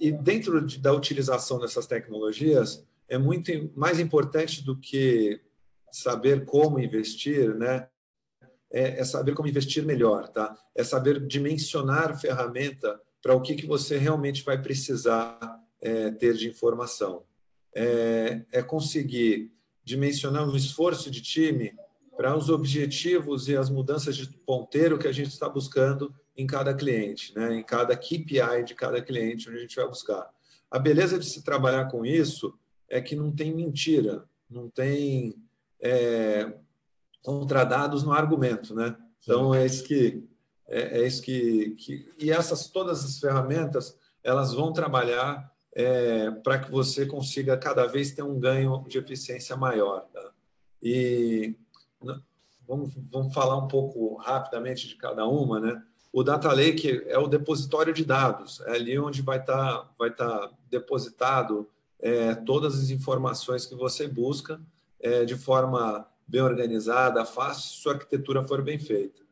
e 0.00 0.10
dentro 0.10 0.64
de, 0.64 0.78
da 0.78 0.92
utilização 0.92 1.60
dessas 1.60 1.86
tecnologias, 1.86 2.84
é 3.12 3.18
muito 3.18 3.52
mais 3.76 4.00
importante 4.00 4.64
do 4.64 4.74
que 4.74 5.38
saber 5.92 6.46
como 6.46 6.80
investir, 6.80 7.54
né? 7.54 7.86
É, 8.72 9.00
é 9.00 9.04
saber 9.04 9.34
como 9.34 9.46
investir 9.46 9.84
melhor, 9.84 10.28
tá? 10.28 10.56
É 10.74 10.82
saber 10.82 11.20
dimensionar 11.26 12.18
ferramenta 12.18 12.98
para 13.22 13.34
o 13.34 13.42
que, 13.42 13.54
que 13.54 13.66
você 13.66 13.98
realmente 13.98 14.42
vai 14.42 14.62
precisar 14.62 15.38
é, 15.78 16.10
ter 16.12 16.32
de 16.32 16.48
informação. 16.48 17.24
É, 17.74 18.46
é 18.50 18.62
conseguir 18.62 19.52
dimensionar 19.84 20.48
um 20.48 20.56
esforço 20.56 21.10
de 21.10 21.20
time 21.20 21.74
para 22.16 22.34
os 22.34 22.48
objetivos 22.48 23.46
e 23.46 23.54
as 23.54 23.68
mudanças 23.68 24.16
de 24.16 24.26
ponteiro 24.26 24.98
que 24.98 25.06
a 25.06 25.12
gente 25.12 25.28
está 25.28 25.50
buscando 25.50 26.14
em 26.34 26.46
cada 26.46 26.72
cliente, 26.72 27.34
né? 27.36 27.56
em 27.56 27.62
cada 27.62 27.94
KPI 27.94 28.64
de 28.64 28.74
cada 28.74 29.02
cliente 29.02 29.50
onde 29.50 29.58
a 29.58 29.60
gente 29.60 29.76
vai 29.76 29.86
buscar. 29.86 30.30
A 30.70 30.78
beleza 30.78 31.18
de 31.18 31.26
se 31.26 31.44
trabalhar 31.44 31.90
com 31.90 32.06
isso 32.06 32.58
é 32.92 33.00
que 33.00 33.16
não 33.16 33.32
tem 33.32 33.54
mentira, 33.54 34.24
não 34.50 34.68
tem 34.68 35.34
é, 35.80 36.52
contradados 37.22 38.02
no 38.02 38.12
argumento, 38.12 38.74
né? 38.74 38.94
Então 39.22 39.54
é 39.54 39.64
isso 39.64 39.82
que 39.82 40.22
é, 40.68 41.00
é 41.00 41.06
isso 41.06 41.22
que, 41.22 41.70
que, 41.70 42.12
e 42.18 42.30
essas 42.30 42.68
todas 42.68 43.02
as 43.02 43.18
ferramentas 43.18 43.98
elas 44.22 44.52
vão 44.52 44.74
trabalhar 44.74 45.50
é, 45.74 46.30
para 46.30 46.58
que 46.58 46.70
você 46.70 47.06
consiga 47.06 47.56
cada 47.56 47.86
vez 47.86 48.12
ter 48.12 48.22
um 48.22 48.38
ganho 48.38 48.84
de 48.86 48.98
eficiência 48.98 49.56
maior. 49.56 50.02
Tá? 50.12 50.30
E 50.82 51.56
vamos, 52.68 52.92
vamos 53.10 53.32
falar 53.32 53.56
um 53.56 53.68
pouco 53.68 54.16
rapidamente 54.16 54.86
de 54.86 54.96
cada 54.96 55.26
uma, 55.26 55.58
né? 55.58 55.82
O 56.12 56.22
Data 56.22 56.52
Lake 56.52 57.04
é 57.06 57.18
o 57.18 57.26
depositório 57.26 57.94
de 57.94 58.04
dados, 58.04 58.60
é 58.66 58.72
ali 58.72 58.98
onde 58.98 59.22
vai 59.22 59.38
estar 59.38 59.78
tá, 59.78 59.90
vai 59.98 60.10
tá 60.10 60.50
depositado 60.68 61.70
é, 62.02 62.34
todas 62.34 62.74
as 62.74 62.90
informações 62.90 63.64
que 63.64 63.76
você 63.76 64.08
busca 64.08 64.60
é, 65.00 65.24
de 65.24 65.36
forma 65.36 66.06
bem 66.26 66.42
organizada, 66.42 67.24
fácil, 67.24 67.62
se 67.62 67.82
sua 67.82 67.92
arquitetura 67.94 68.44
for 68.44 68.60
bem 68.62 68.78
feita. 68.78 69.22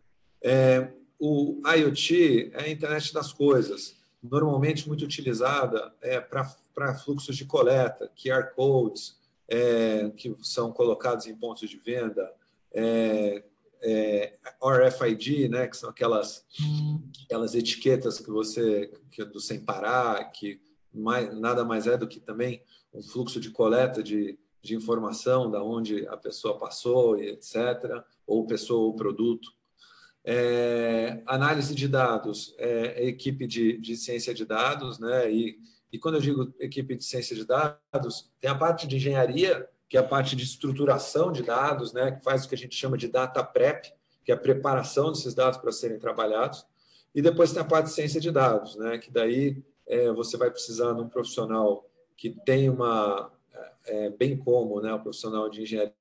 É, 0.41 0.93
o 1.19 1.61
IoT 1.67 2.53
é 2.55 2.63
a 2.63 2.71
internet 2.71 3.13
das 3.13 3.33
coisas, 3.33 3.97
normalmente 4.23 4.89
muito 4.89 5.05
utilizada 5.05 5.93
é, 6.01 6.21
para 6.21 6.95
fluxos 6.95 7.37
de 7.37 7.45
coleta, 7.45 8.11
QR 8.17 8.55
codes, 8.55 9.19
é, 9.49 10.11
que 10.17 10.35
são 10.43 10.73
colocados 10.73 11.27
em 11.27 11.35
pontos 11.35 11.69
de 11.69 11.77
venda, 11.77 12.33
é, 12.73 13.43
é, 13.83 14.35
RFID, 14.63 15.49
né, 15.49 15.67
que 15.67 15.77
são 15.77 15.91
aquelas, 15.91 16.45
aquelas 17.25 17.55
etiquetas 17.55 18.19
que 18.21 18.31
você, 18.31 18.93
que, 19.11 19.25
do 19.25 19.41
sem 19.41 19.61
parar, 19.61 20.31
que 20.31 20.61
mais, 20.93 21.35
nada 21.39 21.65
mais 21.65 21.87
é 21.87 21.97
do 21.97 22.09
que 22.09 22.21
também 22.21 22.63
um 22.93 23.03
fluxo 23.03 23.41
de 23.41 23.51
coleta 23.51 24.03
de, 24.03 24.39
de 24.63 24.75
informação 24.75 25.51
da 25.51 25.63
onde 25.63 26.07
a 26.09 26.17
pessoa 26.17 26.59
passou 26.59 27.19
e 27.19 27.31
etc., 27.31 28.03
ou 28.27 28.47
pessoa 28.47 28.87
ou 28.87 28.95
produto. 28.95 29.53
É, 30.25 31.23
análise 31.27 31.75
de 31.75 31.89
dados, 31.89 32.55
é, 32.59 33.03
é, 33.03 33.07
equipe 33.07 33.47
de, 33.47 33.79
de 33.79 33.97
ciência 33.97 34.35
de 34.35 34.45
dados, 34.45 34.99
né? 34.99 35.33
E, 35.33 35.59
e 35.93 35.99
quando 35.99 36.17
eu 36.17 36.21
digo 36.21 36.55
equipe 36.61 36.95
de 36.95 37.05
ciência 37.05 37.35
de 37.35 37.45
dados, 37.45 38.31
tem 38.41 38.51
a 38.51 38.55
parte 38.55 38.87
de 38.87 38.97
engenharia, 38.97 39.69
que 39.89 39.97
é 39.97 40.01
a 40.01 40.05
parte 40.05 40.37
de 40.37 40.45
estruturação 40.45 41.33
de 41.33 41.43
dados, 41.43 41.93
né? 41.93 42.13
Que 42.13 42.23
faz 42.23 42.45
o 42.45 42.49
que 42.49 42.55
a 42.55 42.59
gente 42.59 42.77
chama 42.77 42.99
de 42.99 43.09
data 43.09 43.43
prep, 43.43 43.93
que 44.25 44.31
é 44.31 44.35
a 44.35 44.39
preparação 44.39 45.11
desses 45.11 45.35
dados 45.35 45.59
para 45.59 45.73
serem 45.73 45.99
trabalhados. 45.99 46.67
E 47.15 47.23
depois 47.23 47.53
tem 47.53 47.63
a 47.63 47.65
parte 47.65 47.87
de 47.87 47.93
ciência 47.93 48.21
de 48.21 48.31
dados, 48.31 48.77
né? 48.77 48.99
Que 48.99 49.11
daí 49.11 49.65
é, 49.91 50.13
você 50.13 50.37
vai 50.37 50.51
precisar 50.51 50.93
de 50.93 51.03
um 51.03 51.09
profissional 51.09 51.85
que 52.17 52.31
tem 52.31 52.71
uma, 52.71 53.33
é, 53.87 54.09
bem 54.11 54.37
como 54.37 54.81
né, 54.81 54.95
o 54.95 55.01
profissional 55.01 55.51
de 55.51 55.63
engenharia 55.63 55.93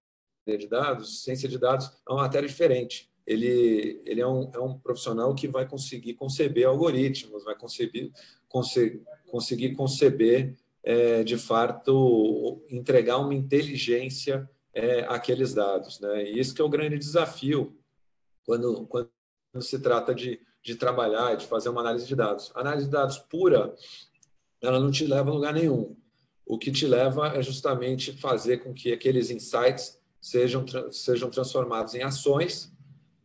de 0.46 0.68
dados, 0.68 1.24
ciência 1.24 1.50
de 1.50 1.58
dados 1.58 1.88
é 2.08 2.12
uma 2.12 2.22
matéria 2.22 2.48
diferente. 2.48 3.10
Ele, 3.26 4.02
ele 4.06 4.22
é, 4.22 4.28
um, 4.28 4.52
é 4.54 4.60
um 4.60 4.78
profissional 4.78 5.34
que 5.34 5.48
vai 5.48 5.68
conseguir 5.68 6.14
conceber 6.14 6.68
algoritmos, 6.68 7.44
vai 7.44 7.56
conseguir, 7.56 8.12
conce, 8.48 9.02
conseguir 9.30 9.76
conceber, 9.76 10.56
é, 10.84 11.24
de 11.24 11.38
fato, 11.38 12.64
entregar 12.70 13.18
uma 13.18 13.34
inteligência 13.34 14.50
é, 14.74 15.02
àqueles 15.02 15.54
dados. 15.54 16.00
Né? 16.00 16.30
E 16.30 16.40
isso 16.40 16.54
que 16.54 16.62
é 16.62 16.66
o 16.66 16.70
grande 16.70 16.98
desafio 16.98 17.76
quando, 18.44 18.86
quando 18.88 19.10
se 19.62 19.80
trata 19.80 20.14
de, 20.14 20.40
de 20.64 20.76
trabalhar, 20.76 21.36
de 21.36 21.46
fazer 21.48 21.70
uma 21.70 21.82
análise 21.82 22.08
de 22.08 22.16
dados. 22.16 22.52
A 22.56 22.62
análise 22.62 22.86
de 22.86 22.92
dados 22.92 23.18
pura, 23.18 23.74
ela 24.62 24.80
não 24.80 24.92
te 24.92 25.06
leva 25.06 25.30
a 25.30 25.34
lugar 25.34 25.54
nenhum. 25.54 25.96
O 26.46 26.58
que 26.58 26.72
te 26.72 26.88
leva 26.88 27.28
é 27.30 27.42
justamente 27.42 28.12
fazer 28.14 28.58
com 28.58 28.74
que 28.74 28.92
aqueles 28.92 29.30
insights 29.30 30.00
sejam, 30.20 30.66
sejam 30.92 31.30
transformados 31.30 31.94
em 31.94 32.02
ações 32.02 32.72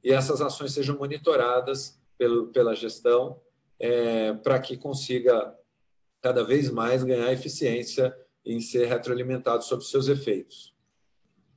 e 0.02 0.12
essas 0.12 0.40
ações 0.40 0.72
sejam 0.72 0.96
monitoradas 0.98 1.98
pelo, 2.18 2.48
pela 2.48 2.74
gestão 2.74 3.40
é, 3.78 4.32
para 4.34 4.58
que 4.58 4.76
consiga 4.76 5.54
cada 6.20 6.44
vez 6.44 6.70
mais 6.70 7.02
ganhar 7.02 7.32
eficiência 7.32 8.16
em 8.44 8.60
ser 8.60 8.86
retroalimentado 8.86 9.64
sobre 9.64 9.84
seus 9.84 10.08
efeitos. 10.08 10.73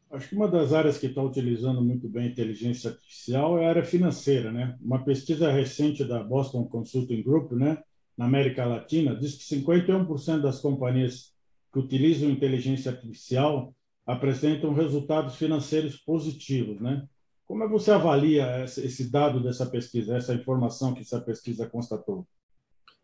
Acho 0.10 0.30
que 0.30 0.36
uma 0.36 0.48
das 0.48 0.72
áreas 0.72 0.98
que 0.98 1.08
está 1.08 1.22
utilizando 1.22 1.82
muito 1.82 2.08
bem 2.08 2.24
a 2.24 2.28
inteligência 2.28 2.92
artificial 2.92 3.60
é 3.60 3.66
a 3.66 3.70
área 3.70 3.84
financeira, 3.84 4.52
né? 4.52 4.78
Uma 4.82 5.04
pesquisa 5.04 5.52
recente 5.52 6.06
da 6.06 6.24
Boston 6.24 6.66
Consulting 6.66 7.22
Group, 7.22 7.52
né, 7.52 7.84
na 8.18 8.26
América 8.26 8.66
Latina, 8.66 9.16
diz 9.16 9.36
que 9.36 9.56
51% 9.56 10.42
das 10.42 10.62
companhias 10.62 11.34
que 11.74 11.80
utilizam 11.80 12.30
inteligência 12.30 12.92
artificial 12.92 13.76
apresentam 14.06 14.74
resultados 14.74 15.36
financeiros 15.36 15.98
positivos, 15.98 16.80
né? 16.80 17.06
Como 17.46 17.64
é 17.64 17.68
que 17.68 17.74
você 17.74 17.92
avalia 17.92 18.64
esse 18.64 19.10
dado 19.10 19.42
dessa 19.42 19.66
pesquisa, 19.66 20.16
essa 20.16 20.34
informação 20.34 20.94
que 20.94 21.02
essa 21.02 21.20
pesquisa 21.20 21.68
constatou? 21.68 22.26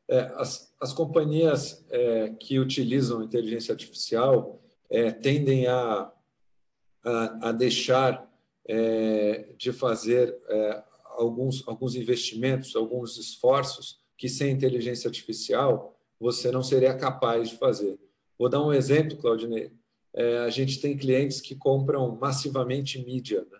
É, 0.10 0.20
as, 0.36 0.74
as 0.82 0.94
companhias 0.94 1.86
é, 1.90 2.30
que 2.40 2.60
utilizam 2.60 3.24
inteligência 3.24 3.74
artificial 3.74 4.62
é, 4.90 5.12
tendem 5.12 5.68
a, 5.68 6.12
a, 7.04 7.50
a 7.50 7.52
deixar 7.52 8.30
é, 8.68 9.48
de 9.58 9.72
fazer 9.72 10.38
é, 10.48 10.84
alguns, 11.16 11.68
alguns 11.68 11.96
investimentos, 11.96 12.76
alguns 12.76 13.18
esforços 13.18 14.00
que 14.18 14.30
sem 14.30 14.52
inteligência 14.52 15.08
artificial 15.08 15.98
você 16.20 16.52
não 16.52 16.64
seria 16.64 16.94
capaz 16.94 17.50
de 17.50 17.58
fazer. 17.58 18.00
Vou 18.38 18.50
dar 18.50 18.64
um 18.64 18.74
exemplo, 18.74 19.18
Claudinei. 19.18 19.72
É, 20.14 20.40
a 20.40 20.50
gente 20.50 20.80
tem 20.80 20.96
clientes 20.96 21.42
que 21.42 21.56
compram 21.56 22.16
massivamente 22.16 23.04
mídia. 23.04 23.46
Né? 23.52 23.60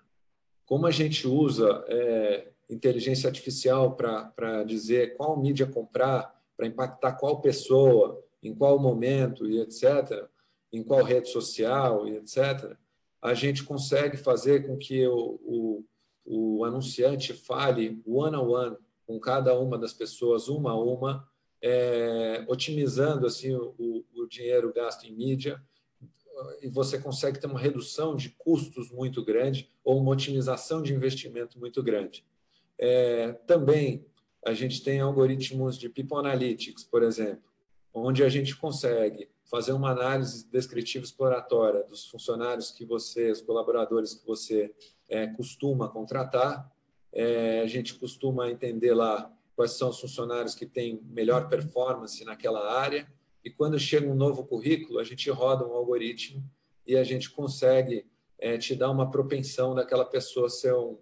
Como 0.66 0.86
a 0.86 0.92
gente 0.92 1.28
usa 1.28 1.84
é, 1.88 2.48
inteligência 2.70 3.28
artificial 3.28 3.96
para 3.96 4.64
dizer 4.64 5.16
qual 5.18 5.40
mídia 5.40 5.66
comprar, 5.66 6.34
para 6.56 6.68
impactar 6.68 7.14
qual 7.14 7.42
pessoa, 7.42 8.24
em 8.42 8.54
qual 8.54 8.80
momento 8.80 9.50
e 9.50 9.60
etc., 9.60 10.28
em 10.72 10.84
qual 10.84 11.04
rede 11.04 11.30
social 11.30 12.08
e 12.08 12.18
etc., 12.18 12.76
a 13.24 13.34
gente 13.34 13.64
consegue 13.64 14.18
fazer 14.18 14.68
com 14.68 14.76
que 14.78 15.08
o, 15.08 15.40
o, 15.46 15.86
o 16.26 16.66
anunciante 16.66 17.34
fale 17.34 18.02
one-on-one 18.06 18.76
com 19.08 19.18
cada 19.18 19.58
uma 19.58 19.78
das 19.78 19.94
pessoas, 19.94 20.50
uma 20.50 20.72
a 20.72 20.76
uma, 20.76 21.26
é, 21.62 22.44
otimizando 22.50 23.26
assim 23.26 23.56
o, 23.56 24.04
o 24.14 24.28
dinheiro 24.28 24.74
gasto 24.74 25.06
em 25.06 25.16
mídia 25.16 25.64
e 26.62 26.68
você 26.68 27.00
consegue 27.00 27.40
ter 27.40 27.48
uma 27.48 27.60
redução 27.60 28.14
de 28.14 28.30
custos 28.32 28.92
muito 28.92 29.24
grande 29.24 29.70
ou 29.86 30.02
uma 30.02 30.12
otimização 30.12 30.82
de 30.82 30.94
investimento 30.94 31.58
muito 31.58 31.82
grande. 31.82 32.26
É, 32.78 33.32
também 33.48 34.06
a 34.46 34.54
gente 34.54 34.84
tem 34.84 35.00
algoritmos 35.00 35.78
de 35.78 35.88
People 35.88 36.18
Analytics, 36.18 36.84
por 36.84 37.02
exemplo, 37.02 37.44
onde 37.94 38.22
a 38.22 38.28
gente 38.28 38.54
consegue 38.58 39.30
fazer 39.54 39.72
uma 39.72 39.92
análise 39.92 40.50
descritiva 40.50 41.06
exploratória 41.06 41.84
dos 41.84 42.08
funcionários 42.08 42.72
que 42.72 42.84
você, 42.84 43.30
os 43.30 43.40
colaboradores 43.40 44.16
que 44.16 44.26
você 44.26 44.74
é, 45.08 45.28
costuma 45.28 45.88
contratar. 45.88 46.68
É, 47.12 47.62
a 47.62 47.68
gente 47.68 47.94
costuma 47.94 48.50
entender 48.50 48.96
lá 48.96 49.32
quais 49.56 49.74
são 49.74 49.90
os 49.90 50.00
funcionários 50.02 50.56
que 50.56 50.66
têm 50.66 51.00
melhor 51.04 51.50
performance 51.50 52.26
naquela 52.26 52.74
área. 52.80 53.08
E 53.46 53.52
quando 53.52 53.78
chega 53.78 54.10
um 54.10 54.16
novo 54.16 54.44
currículo, 54.44 54.98
a 54.98 55.04
gente 55.04 55.30
roda 55.30 55.68
um 55.68 55.74
algoritmo 55.74 56.44
e 56.88 56.98
a 56.98 57.04
gente 57.04 57.30
consegue 57.30 58.08
é, 58.40 58.58
te 58.58 58.76
dar 58.76 58.90
uma 58.90 59.12
propensão 59.12 59.76
daquela 59.76 60.04
pessoa 60.04 60.50
ser 60.50 60.74
um, 60.74 60.98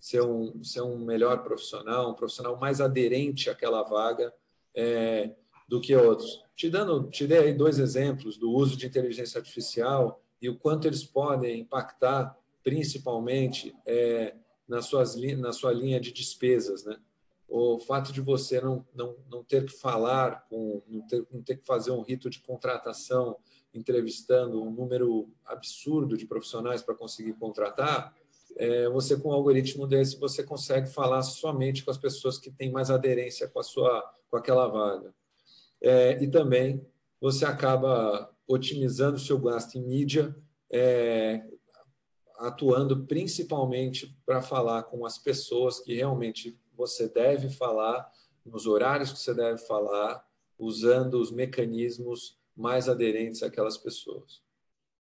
ser 0.00 0.22
um, 0.22 0.64
ser 0.64 0.80
um 0.80 0.98
melhor 0.98 1.44
profissional, 1.44 2.10
um 2.10 2.14
profissional 2.14 2.56
mais 2.58 2.80
aderente 2.80 3.48
àquela 3.48 3.84
vaga 3.84 4.34
é, 4.74 5.36
do 5.68 5.80
que 5.80 5.94
outros. 5.94 6.42
Te 6.54 6.68
dando, 6.68 7.08
te 7.08 7.26
dei 7.26 7.38
aí 7.38 7.54
dois 7.54 7.78
exemplos 7.78 8.36
do 8.36 8.50
uso 8.50 8.76
de 8.76 8.86
inteligência 8.86 9.38
artificial 9.38 10.22
e 10.40 10.48
o 10.48 10.58
quanto 10.58 10.86
eles 10.86 11.04
podem 11.04 11.60
impactar, 11.60 12.36
principalmente 12.62 13.74
é, 13.86 14.34
nas 14.68 14.86
suas, 14.86 15.16
na 15.38 15.52
sua 15.52 15.72
linha 15.72 16.00
de 16.00 16.12
despesas, 16.12 16.84
né? 16.84 16.96
O 17.48 17.78
fato 17.78 18.12
de 18.12 18.20
você 18.20 18.60
não, 18.60 18.86
não, 18.94 19.14
não 19.30 19.44
ter 19.44 19.66
que 19.66 19.72
falar, 19.72 20.46
com, 20.48 20.82
não, 20.88 21.06
ter, 21.06 21.26
não 21.30 21.42
ter 21.42 21.56
que 21.56 21.66
fazer 21.66 21.90
um 21.90 22.00
rito 22.00 22.30
de 22.30 22.40
contratação, 22.40 23.36
entrevistando 23.74 24.62
um 24.62 24.70
número 24.70 25.28
absurdo 25.44 26.16
de 26.16 26.26
profissionais 26.26 26.82
para 26.82 26.94
conseguir 26.94 27.34
contratar, 27.34 28.14
é, 28.56 28.88
você 28.88 29.16
com 29.16 29.30
um 29.30 29.32
algoritmo 29.32 29.86
desse 29.86 30.18
você 30.18 30.42
consegue 30.42 30.88
falar 30.88 31.22
somente 31.22 31.84
com 31.84 31.90
as 31.90 31.98
pessoas 31.98 32.38
que 32.38 32.50
têm 32.50 32.70
mais 32.70 32.90
aderência 32.90 33.48
com 33.48 33.58
a 33.58 33.62
sua 33.62 34.02
com 34.30 34.36
aquela 34.36 34.66
vaga 34.68 35.14
é, 35.82 36.22
e 36.22 36.30
também 36.30 36.86
você 37.20 37.44
acaba 37.44 38.30
otimizando 38.46 39.16
o 39.16 39.20
seu 39.20 39.38
gasto 39.38 39.76
em 39.76 39.82
mídia 39.82 40.34
é, 40.70 41.44
atuando 42.38 43.04
principalmente 43.04 44.16
para 44.24 44.40
falar 44.40 44.84
com 44.84 45.04
as 45.04 45.18
pessoas 45.18 45.80
que 45.80 45.94
realmente 45.94 46.58
você 46.74 47.08
deve 47.08 47.48
falar 47.50 48.10
nos 48.44 48.66
horários 48.66 49.12
que 49.12 49.18
você 49.18 49.34
deve 49.34 49.58
falar 49.58 50.24
usando 50.58 51.14
os 51.14 51.30
mecanismos 51.30 52.38
mais 52.56 52.88
aderentes 52.88 53.42
àquelas 53.42 53.76
pessoas 53.76 54.42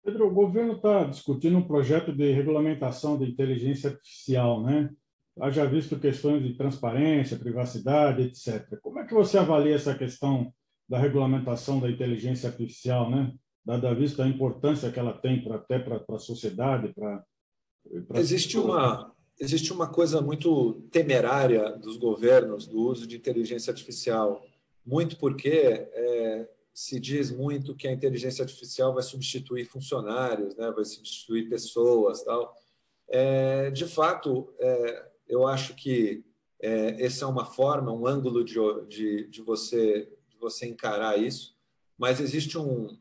Pedro, 0.05 0.27
o 0.27 0.31
governo 0.31 0.73
está 0.73 1.03
discutindo 1.03 1.57
um 1.57 1.67
projeto 1.67 2.13
de 2.13 2.31
regulamentação 2.31 3.17
da 3.17 3.25
inteligência 3.25 3.89
artificial, 3.89 4.61
né? 4.61 4.95
Haja 5.39 5.65
visto 5.65 5.99
questões 5.99 6.43
de 6.43 6.53
transparência, 6.53 7.37
privacidade, 7.37 8.21
etc. 8.23 8.79
Como 8.81 8.99
é 8.99 9.05
que 9.05 9.13
você 9.13 9.37
avalia 9.37 9.75
essa 9.75 9.93
questão 9.93 10.53
da 10.87 10.97
regulamentação 10.97 11.79
da 11.79 11.89
inteligência 11.89 12.49
artificial, 12.49 13.09
né? 13.09 13.33
Dada 13.65 13.93
vista 13.95 14.23
a 14.23 14.27
importância 14.27 14.91
que 14.91 14.99
ela 14.99 15.13
tem 15.13 15.43
para 15.43 15.55
até 15.55 15.79
para 15.79 16.03
a 16.07 16.19
sociedade, 16.19 16.93
para 16.93 17.23
existe 18.15 18.57
uma 18.57 19.13
existe 19.39 19.73
uma 19.73 19.87
coisa 19.87 20.21
muito 20.21 20.81
temerária 20.91 21.71
dos 21.77 21.97
governos 21.97 22.67
do 22.67 22.79
uso 22.79 23.05
de 23.05 23.17
inteligência 23.17 23.71
artificial, 23.71 24.41
muito 24.85 25.17
porque 25.17 25.49
é, 25.49 26.47
se 26.73 26.99
diz 26.99 27.31
muito 27.31 27.75
que 27.75 27.87
a 27.87 27.91
inteligência 27.91 28.43
artificial 28.43 28.93
vai 28.93 29.03
substituir 29.03 29.65
funcionários, 29.65 30.55
né? 30.55 30.71
vai 30.71 30.85
substituir 30.85 31.49
pessoas, 31.49 32.23
tal. 32.23 32.53
É, 33.07 33.71
de 33.71 33.85
fato, 33.85 34.53
é, 34.59 35.05
eu 35.27 35.47
acho 35.47 35.75
que 35.75 36.23
é, 36.61 37.03
essa 37.03 37.25
é 37.25 37.27
uma 37.27 37.45
forma, 37.45 37.91
um 37.91 38.07
ângulo 38.07 38.43
de, 38.43 38.55
de, 38.87 39.27
de, 39.27 39.41
você 39.41 40.09
de 40.29 40.37
você 40.37 40.67
encarar 40.67 41.17
isso, 41.17 41.55
mas 41.97 42.19
existe 42.19 42.57
um, 42.57 42.97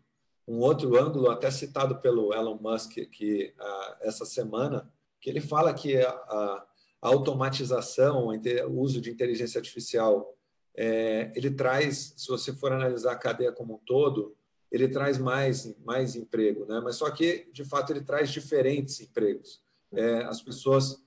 um 0.47 0.59
outro 0.59 0.97
ângulo, 0.99 1.31
até 1.31 1.51
citado 1.51 2.01
pelo 2.01 2.35
Elon 2.35 2.59
Musk 2.61 2.93
que 3.11 3.55
a, 3.59 3.99
essa 4.03 4.25
semana, 4.25 4.91
que 5.21 5.31
ele 5.31 5.41
fala 5.41 5.73
que 5.73 5.97
a, 5.97 6.11
a 6.11 6.67
automatização, 7.03 8.29
o 8.29 8.81
uso 8.81 9.01
de 9.01 9.11
inteligência 9.11 9.59
artificial 9.59 10.35
é, 10.77 11.33
ele 11.37 11.51
traz, 11.51 12.15
se 12.17 12.29
você 12.29 12.53
for 12.53 12.73
analisar 12.73 13.13
a 13.13 13.19
cadeia 13.19 13.53
como 13.53 13.75
um 13.75 13.79
todo, 13.79 14.37
ele 14.71 14.89
traz 14.89 15.19
mais, 15.19 15.73
mais 15.85 16.17
emprego, 16.17 16.67
né? 16.67 16.81
mas 16.83 16.97
só 16.97 17.09
que, 17.11 17.49
de 17.53 17.65
fato, 17.65 17.93
ele 17.93 18.01
traz 18.01 18.31
diferentes 18.31 19.01
empregos. 19.01 19.63
É, 19.93 20.25
as 20.25 20.43
pessoas, 20.43 21.01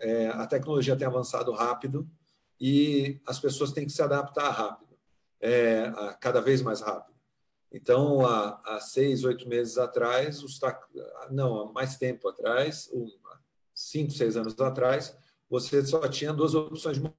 é, 0.00 0.28
a 0.28 0.46
tecnologia 0.46 0.96
tem 0.96 1.06
avançado 1.06 1.52
rápido 1.52 2.08
e 2.60 3.20
as 3.26 3.38
pessoas 3.38 3.72
têm 3.72 3.86
que 3.86 3.92
se 3.92 4.02
adaptar 4.02 4.50
rápido, 4.50 4.96
é, 5.40 5.92
a, 5.96 6.14
cada 6.14 6.40
vez 6.40 6.62
mais 6.62 6.80
rápido. 6.80 7.12
Então, 7.72 8.26
há, 8.26 8.60
há 8.64 8.80
seis, 8.80 9.24
oito 9.24 9.48
meses 9.48 9.78
atrás, 9.78 10.42
os, 10.42 10.60
não, 11.30 11.60
há 11.60 11.72
mais 11.72 11.96
tempo 11.96 12.28
atrás, 12.28 12.90
um, 12.92 13.08
cinco, 13.74 14.12
seis 14.12 14.36
anos 14.36 14.58
atrás, 14.60 15.16
você 15.48 15.84
só 15.84 16.06
tinha 16.08 16.32
duas 16.32 16.54
opções 16.54 16.98
de 16.98 17.12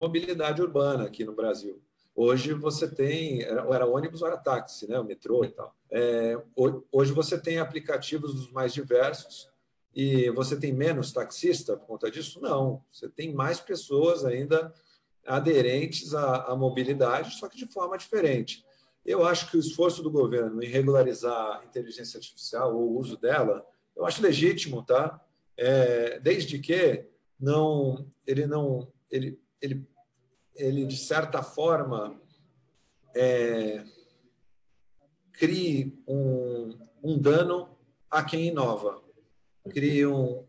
mobilidade 0.00 0.60
urbana 0.60 1.04
aqui 1.04 1.24
no 1.24 1.34
Brasil. 1.34 1.82
Hoje 2.14 2.52
você 2.54 2.88
tem, 2.88 3.46
ou 3.60 3.74
era 3.74 3.86
ônibus 3.86 4.22
ou 4.22 4.28
era 4.28 4.38
táxi, 4.38 4.88
né? 4.88 4.98
o 4.98 5.04
metrô 5.04 5.44
e 5.44 5.50
tal. 5.50 5.74
É, 5.90 6.42
hoje 6.90 7.12
você 7.12 7.38
tem 7.38 7.58
aplicativos 7.58 8.34
dos 8.34 8.50
mais 8.52 8.72
diversos 8.72 9.50
e 9.96 10.30
você 10.30 10.54
tem 10.54 10.74
menos 10.74 11.10
taxista 11.10 11.74
por 11.74 11.86
conta 11.86 12.10
disso? 12.10 12.38
Não, 12.40 12.84
você 12.92 13.08
tem 13.08 13.32
mais 13.32 13.58
pessoas 13.58 14.26
ainda 14.26 14.72
aderentes 15.26 16.14
à, 16.14 16.44
à 16.44 16.54
mobilidade, 16.54 17.38
só 17.38 17.48
que 17.48 17.56
de 17.56 17.66
forma 17.66 17.96
diferente. 17.96 18.62
Eu 19.04 19.24
acho 19.24 19.50
que 19.50 19.56
o 19.56 19.60
esforço 19.60 20.02
do 20.02 20.10
governo 20.10 20.62
em 20.62 20.68
regularizar 20.68 21.60
a 21.60 21.64
inteligência 21.64 22.18
artificial 22.18 22.76
ou 22.76 22.90
o 22.90 22.98
uso 22.98 23.16
dela, 23.16 23.66
eu 23.96 24.04
acho 24.04 24.22
legítimo, 24.22 24.82
tá? 24.82 25.18
É, 25.56 26.20
desde 26.20 26.58
que 26.58 27.06
não 27.40 28.06
ele 28.26 28.46
não 28.46 28.92
ele 29.10 29.40
ele, 29.60 29.88
ele 30.54 30.84
de 30.84 30.96
certa 30.96 31.42
forma, 31.42 32.20
é, 33.14 33.82
crie 35.32 35.98
um, 36.06 36.78
um 37.02 37.18
dano 37.18 37.76
a 38.10 38.22
quem 38.22 38.48
inova, 38.48 39.02
crie 39.68 40.06
um, 40.06 40.44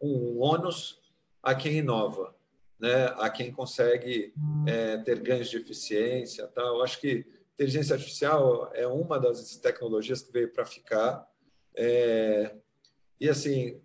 um 0.00 0.40
ônus 0.40 1.00
a 1.42 1.54
quem 1.54 1.78
inova, 1.78 2.34
né? 2.78 3.06
a 3.18 3.28
quem 3.30 3.52
consegue 3.52 4.32
é, 4.66 4.98
ter 4.98 5.20
ganhos 5.20 5.48
de 5.48 5.56
eficiência. 5.56 6.46
Tá? 6.48 6.62
Eu 6.62 6.82
acho 6.82 7.00
que 7.00 7.26
inteligência 7.54 7.94
artificial 7.94 8.70
é 8.74 8.86
uma 8.86 9.18
das 9.18 9.56
tecnologias 9.56 10.22
que 10.22 10.32
veio 10.32 10.52
para 10.52 10.64
ficar. 10.64 11.26
É, 11.74 12.54
e, 13.20 13.28
assim, 13.28 13.80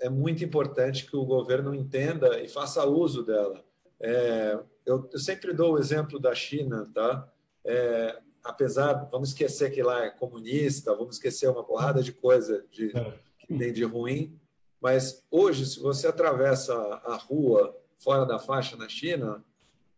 é 0.00 0.08
muito 0.08 0.42
importante 0.42 1.04
que 1.04 1.16
o 1.16 1.24
governo 1.24 1.74
entenda 1.74 2.40
e 2.40 2.48
faça 2.48 2.84
uso 2.84 3.22
dela. 3.22 3.62
É, 4.00 4.58
eu, 4.86 5.08
eu, 5.12 5.18
sempre 5.18 5.52
dou 5.52 5.74
o 5.74 5.78
exemplo 5.78 6.18
da 6.18 6.34
China, 6.34 6.90
tá? 6.94 7.30
É, 7.64 8.18
apesar, 8.42 8.94
vamos 9.10 9.28
esquecer 9.28 9.70
que 9.70 9.82
lá 9.82 10.04
é 10.04 10.10
comunista, 10.10 10.94
vamos 10.94 11.16
esquecer 11.16 11.48
uma 11.48 11.62
porrada 11.62 12.02
de 12.02 12.12
coisa 12.12 12.64
de, 12.70 12.96
é. 12.96 13.18
Tem 13.56 13.72
de 13.72 13.84
ruim, 13.84 14.38
mas 14.80 15.22
hoje, 15.30 15.66
se 15.66 15.78
você 15.78 16.06
atravessa 16.06 16.74
a 16.74 17.16
rua 17.16 17.76
fora 17.98 18.24
da 18.24 18.38
faixa 18.38 18.76
na 18.76 18.88
China, 18.88 19.44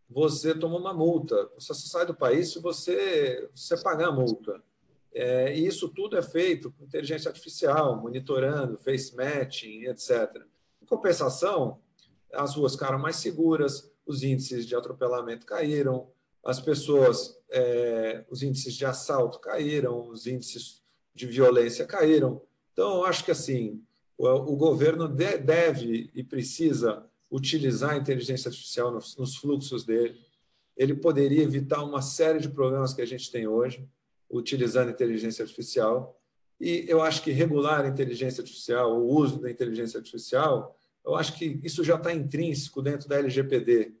você 0.09 0.53
toma 0.53 0.77
uma 0.77 0.93
multa. 0.93 1.49
Você 1.55 1.73
sai 1.73 2.05
do 2.05 2.13
país 2.13 2.51
se 2.51 2.59
você, 2.59 3.49
você 3.55 3.81
pagar 3.81 4.09
a 4.09 4.11
multa. 4.11 4.61
É, 5.13 5.55
e 5.55 5.65
isso 5.65 5.87
tudo 5.89 6.17
é 6.17 6.21
feito 6.21 6.71
com 6.71 6.83
inteligência 6.83 7.29
artificial, 7.29 7.95
monitorando, 8.01 8.77
face 8.77 9.15
matching, 9.15 9.85
etc. 9.85 10.43
Em 10.81 10.85
compensação, 10.85 11.79
as 12.31 12.55
ruas 12.55 12.73
ficaram 12.73 12.99
mais 12.99 13.17
seguras, 13.17 13.91
os 14.05 14.23
índices 14.23 14.65
de 14.65 14.75
atropelamento 14.75 15.45
caíram, 15.45 16.09
as 16.43 16.59
pessoas, 16.59 17.39
é, 17.49 18.25
os 18.29 18.43
índices 18.43 18.73
de 18.73 18.85
assalto 18.85 19.39
caíram, 19.39 20.09
os 20.09 20.27
índices 20.27 20.81
de 21.13 21.25
violência 21.25 21.85
caíram. 21.85 22.41
Então, 22.73 22.97
eu 22.97 23.05
acho 23.05 23.23
que 23.23 23.31
assim 23.31 23.81
o, 24.17 24.55
governo 24.55 25.07
de, 25.07 25.37
deve 25.37 26.09
e 26.13 26.23
precisa 26.23 27.05
utilizar 27.31 27.91
a 27.91 27.97
inteligência 27.97 28.49
artificial 28.49 28.91
nos, 28.91 29.17
nos 29.17 29.35
fluxos 29.35 29.83
dele. 29.83 30.19
Ele 30.77 30.93
poderia 30.93 31.43
evitar 31.43 31.83
uma 31.83 32.01
série 32.01 32.39
de 32.39 32.49
problemas 32.49 32.93
que 32.93 33.01
a 33.01 33.05
gente 33.05 33.31
tem 33.31 33.47
hoje, 33.47 33.87
utilizando 34.29 34.89
a 34.89 34.91
inteligência 34.91 35.43
artificial. 35.43 36.19
E 36.59 36.85
eu 36.87 37.01
acho 37.01 37.23
que 37.23 37.31
regular 37.31 37.85
a 37.85 37.87
inteligência 37.87 38.41
artificial, 38.41 38.97
o 38.97 39.07
uso 39.07 39.41
da 39.41 39.49
inteligência 39.49 39.97
artificial, 39.97 40.77
eu 41.05 41.15
acho 41.15 41.33
que 41.33 41.59
isso 41.63 41.83
já 41.83 41.95
está 41.95 42.13
intrínseco 42.13 42.81
dentro 42.81 43.09
da 43.09 43.17
LGPD. 43.17 43.93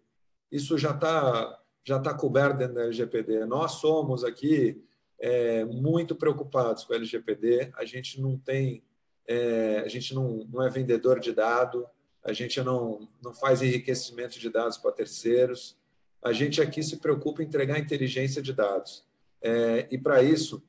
Isso 0.51 0.77
já 0.77 0.91
está 0.91 1.59
já 1.85 1.99
tá 1.99 2.13
coberto 2.13 2.59
dentro 2.59 2.75
da 2.75 2.83
LGPD. 2.83 3.45
Nós 3.45 3.73
somos 3.73 4.23
aqui 4.23 4.81
é, 5.23 5.63
muito 5.63 6.13
preocupados 6.17 6.83
com 6.83 6.91
a 6.91 6.97
LGPD. 6.97 7.71
A 7.77 7.85
gente 7.85 8.19
não 8.19 8.37
tem, 8.37 8.83
é, 9.25 9.79
a 9.79 9.87
gente 9.87 10.13
não, 10.13 10.45
não 10.51 10.61
é 10.61 10.69
vendedor 10.69 11.17
de 11.17 11.31
dado, 11.31 11.87
a 12.21 12.33
gente 12.33 12.61
não, 12.61 13.07
não 13.23 13.33
faz 13.33 13.61
enriquecimento 13.61 14.37
de 14.37 14.49
dados 14.49 14.77
para 14.77 14.91
terceiros. 14.91 15.77
A 16.21 16.33
gente 16.33 16.61
aqui 16.61 16.83
se 16.83 16.97
preocupa 16.97 17.41
em 17.41 17.45
entregar 17.45 17.79
inteligência 17.79 18.41
de 18.41 18.51
dados. 18.51 19.05
É, 19.41 19.87
e 19.89 19.97
para 19.97 20.21
isso, 20.21 20.61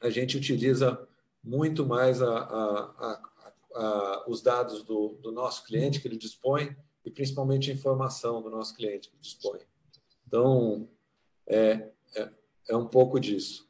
a 0.00 0.10
gente 0.10 0.36
utiliza 0.36 1.06
muito 1.42 1.86
mais 1.86 2.20
a, 2.20 2.36
a, 2.36 3.22
uh, 4.26 4.30
os 4.30 4.42
dados 4.42 4.82
do, 4.82 5.18
do 5.22 5.30
nosso 5.30 5.64
cliente 5.64 6.00
que 6.00 6.08
ele 6.08 6.16
dispõe 6.16 6.76
e 7.04 7.12
principalmente 7.12 7.70
a 7.70 7.74
informação 7.74 8.42
do 8.42 8.50
nosso 8.50 8.74
cliente 8.74 9.08
que 9.08 9.16
dispõe. 9.20 9.60
Então, 10.26 10.88
é, 11.46 11.90
é, 12.16 12.28
é 12.70 12.76
um 12.76 12.86
pouco 12.86 13.20
disso. 13.20 13.67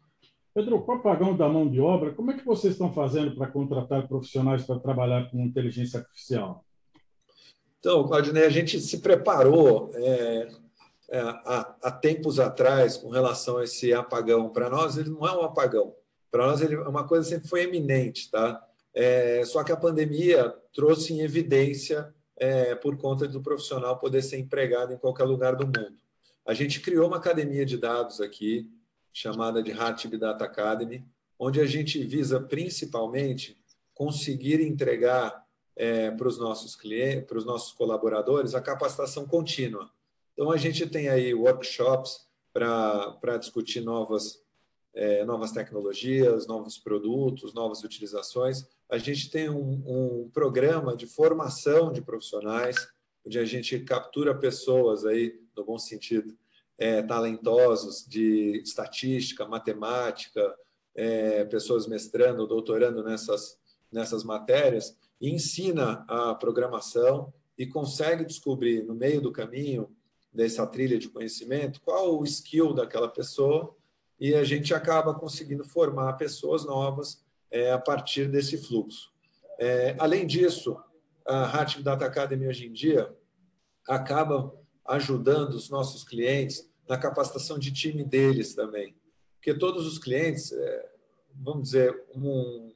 Pedro, 0.58 0.82
com 0.82 0.90
o 0.90 0.94
apagão 0.96 1.36
da 1.36 1.48
mão 1.48 1.70
de 1.70 1.80
obra, 1.80 2.12
como 2.12 2.32
é 2.32 2.36
que 2.36 2.44
vocês 2.44 2.72
estão 2.72 2.92
fazendo 2.92 3.32
para 3.36 3.46
contratar 3.46 4.08
profissionais 4.08 4.64
para 4.64 4.80
trabalhar 4.80 5.30
com 5.30 5.38
inteligência 5.38 6.00
artificial? 6.00 6.64
Então, 7.78 8.04
Claudinei, 8.08 8.44
a 8.44 8.50
gente 8.50 8.80
se 8.80 8.98
preparou 8.98 9.92
é, 9.94 10.48
é, 11.10 11.20
há, 11.20 11.76
há, 11.80 11.90
tempos 11.92 12.40
atrás 12.40 12.96
com 12.96 13.08
relação 13.08 13.58
a 13.58 13.64
esse 13.64 13.94
apagão. 13.94 14.48
Para 14.48 14.68
nós, 14.68 14.96
ele 14.96 15.10
não 15.10 15.24
é 15.28 15.32
um 15.32 15.42
apagão. 15.42 15.94
Para 16.28 16.48
nós, 16.48 16.60
ele 16.60 16.74
é 16.74 16.80
uma 16.80 17.06
coisa 17.06 17.22
que 17.22 17.34
sempre 17.36 17.48
foi 17.48 17.62
eminente, 17.62 18.28
tá? 18.28 18.60
É, 18.92 19.44
só 19.44 19.62
que 19.62 19.70
a 19.70 19.76
pandemia 19.76 20.52
trouxe 20.72 21.12
em 21.12 21.20
evidência 21.20 22.12
é, 22.36 22.74
por 22.74 22.96
conta 22.96 23.28
do 23.28 23.40
profissional 23.40 24.00
poder 24.00 24.22
ser 24.22 24.38
empregado 24.40 24.92
em 24.92 24.98
qualquer 24.98 25.22
lugar 25.22 25.54
do 25.54 25.66
mundo. 25.66 25.96
A 26.44 26.52
gente 26.52 26.80
criou 26.80 27.06
uma 27.06 27.18
academia 27.18 27.64
de 27.64 27.78
dados 27.78 28.20
aqui, 28.20 28.68
chamada 29.12 29.62
de 29.62 29.70
Heartbeat 29.70 30.18
Data 30.18 30.44
Academy, 30.44 31.04
onde 31.38 31.60
a 31.60 31.66
gente 31.66 32.02
visa 32.04 32.40
principalmente 32.40 33.56
conseguir 33.94 34.60
entregar 34.60 35.46
é, 35.76 36.10
para 36.10 36.28
os 36.28 36.38
nossos 36.38 36.74
clientes, 36.74 37.26
para 37.26 37.38
os 37.38 37.44
nossos 37.44 37.72
colaboradores, 37.72 38.54
a 38.54 38.60
capacitação 38.60 39.26
contínua. 39.26 39.90
Então, 40.32 40.50
a 40.50 40.56
gente 40.56 40.86
tem 40.86 41.08
aí 41.08 41.32
workshops 41.34 42.26
para 42.52 43.36
discutir 43.38 43.80
novas, 43.80 44.42
é, 44.92 45.24
novas 45.24 45.52
tecnologias, 45.52 46.46
novos 46.46 46.78
produtos, 46.78 47.54
novas 47.54 47.84
utilizações. 47.84 48.66
A 48.88 48.98
gente 48.98 49.30
tem 49.30 49.48
um, 49.48 49.82
um 49.86 50.30
programa 50.30 50.96
de 50.96 51.06
formação 51.06 51.92
de 51.92 52.00
profissionais, 52.02 52.76
onde 53.24 53.38
a 53.38 53.44
gente 53.44 53.78
captura 53.80 54.34
pessoas 54.34 55.04
aí, 55.04 55.40
no 55.56 55.64
bom 55.64 55.78
sentido, 55.78 56.36
é, 56.78 57.02
talentosos 57.02 58.06
de 58.06 58.62
estatística, 58.62 59.46
matemática, 59.46 60.54
é, 60.94 61.44
pessoas 61.44 61.86
mestrando, 61.86 62.46
doutorando 62.46 63.02
nessas, 63.02 63.58
nessas 63.90 64.22
matérias, 64.22 64.96
e 65.20 65.30
ensina 65.30 66.04
a 66.08 66.34
programação 66.34 67.32
e 67.56 67.66
consegue 67.66 68.24
descobrir 68.24 68.84
no 68.84 68.94
meio 68.94 69.20
do 69.20 69.32
caminho 69.32 69.90
dessa 70.32 70.64
trilha 70.66 70.98
de 70.98 71.08
conhecimento 71.08 71.80
qual 71.80 72.18
o 72.18 72.24
skill 72.24 72.72
daquela 72.72 73.08
pessoa 73.08 73.74
e 74.20 74.34
a 74.34 74.44
gente 74.44 74.72
acaba 74.72 75.14
conseguindo 75.14 75.64
formar 75.64 76.12
pessoas 76.14 76.64
novas 76.64 77.24
é, 77.50 77.72
a 77.72 77.78
partir 77.78 78.28
desse 78.28 78.58
fluxo. 78.58 79.10
É, 79.58 79.96
além 79.98 80.26
disso, 80.26 80.76
a 81.26 81.44
Heart 81.44 81.80
Data 81.80 82.04
Academy 82.04 82.46
hoje 82.46 82.66
em 82.66 82.72
dia 82.72 83.12
acaba 83.88 84.54
ajudando 84.84 85.54
os 85.54 85.68
nossos 85.68 86.04
clientes 86.04 86.67
na 86.88 86.96
capacitação 86.96 87.58
de 87.58 87.72
time 87.72 88.02
deles 88.02 88.54
também. 88.54 88.96
Porque 89.36 89.54
todos 89.54 89.86
os 89.86 89.98
clientes, 89.98 90.52
é, 90.52 90.90
vamos 91.34 91.64
dizer, 91.64 92.04
um, 92.14 92.72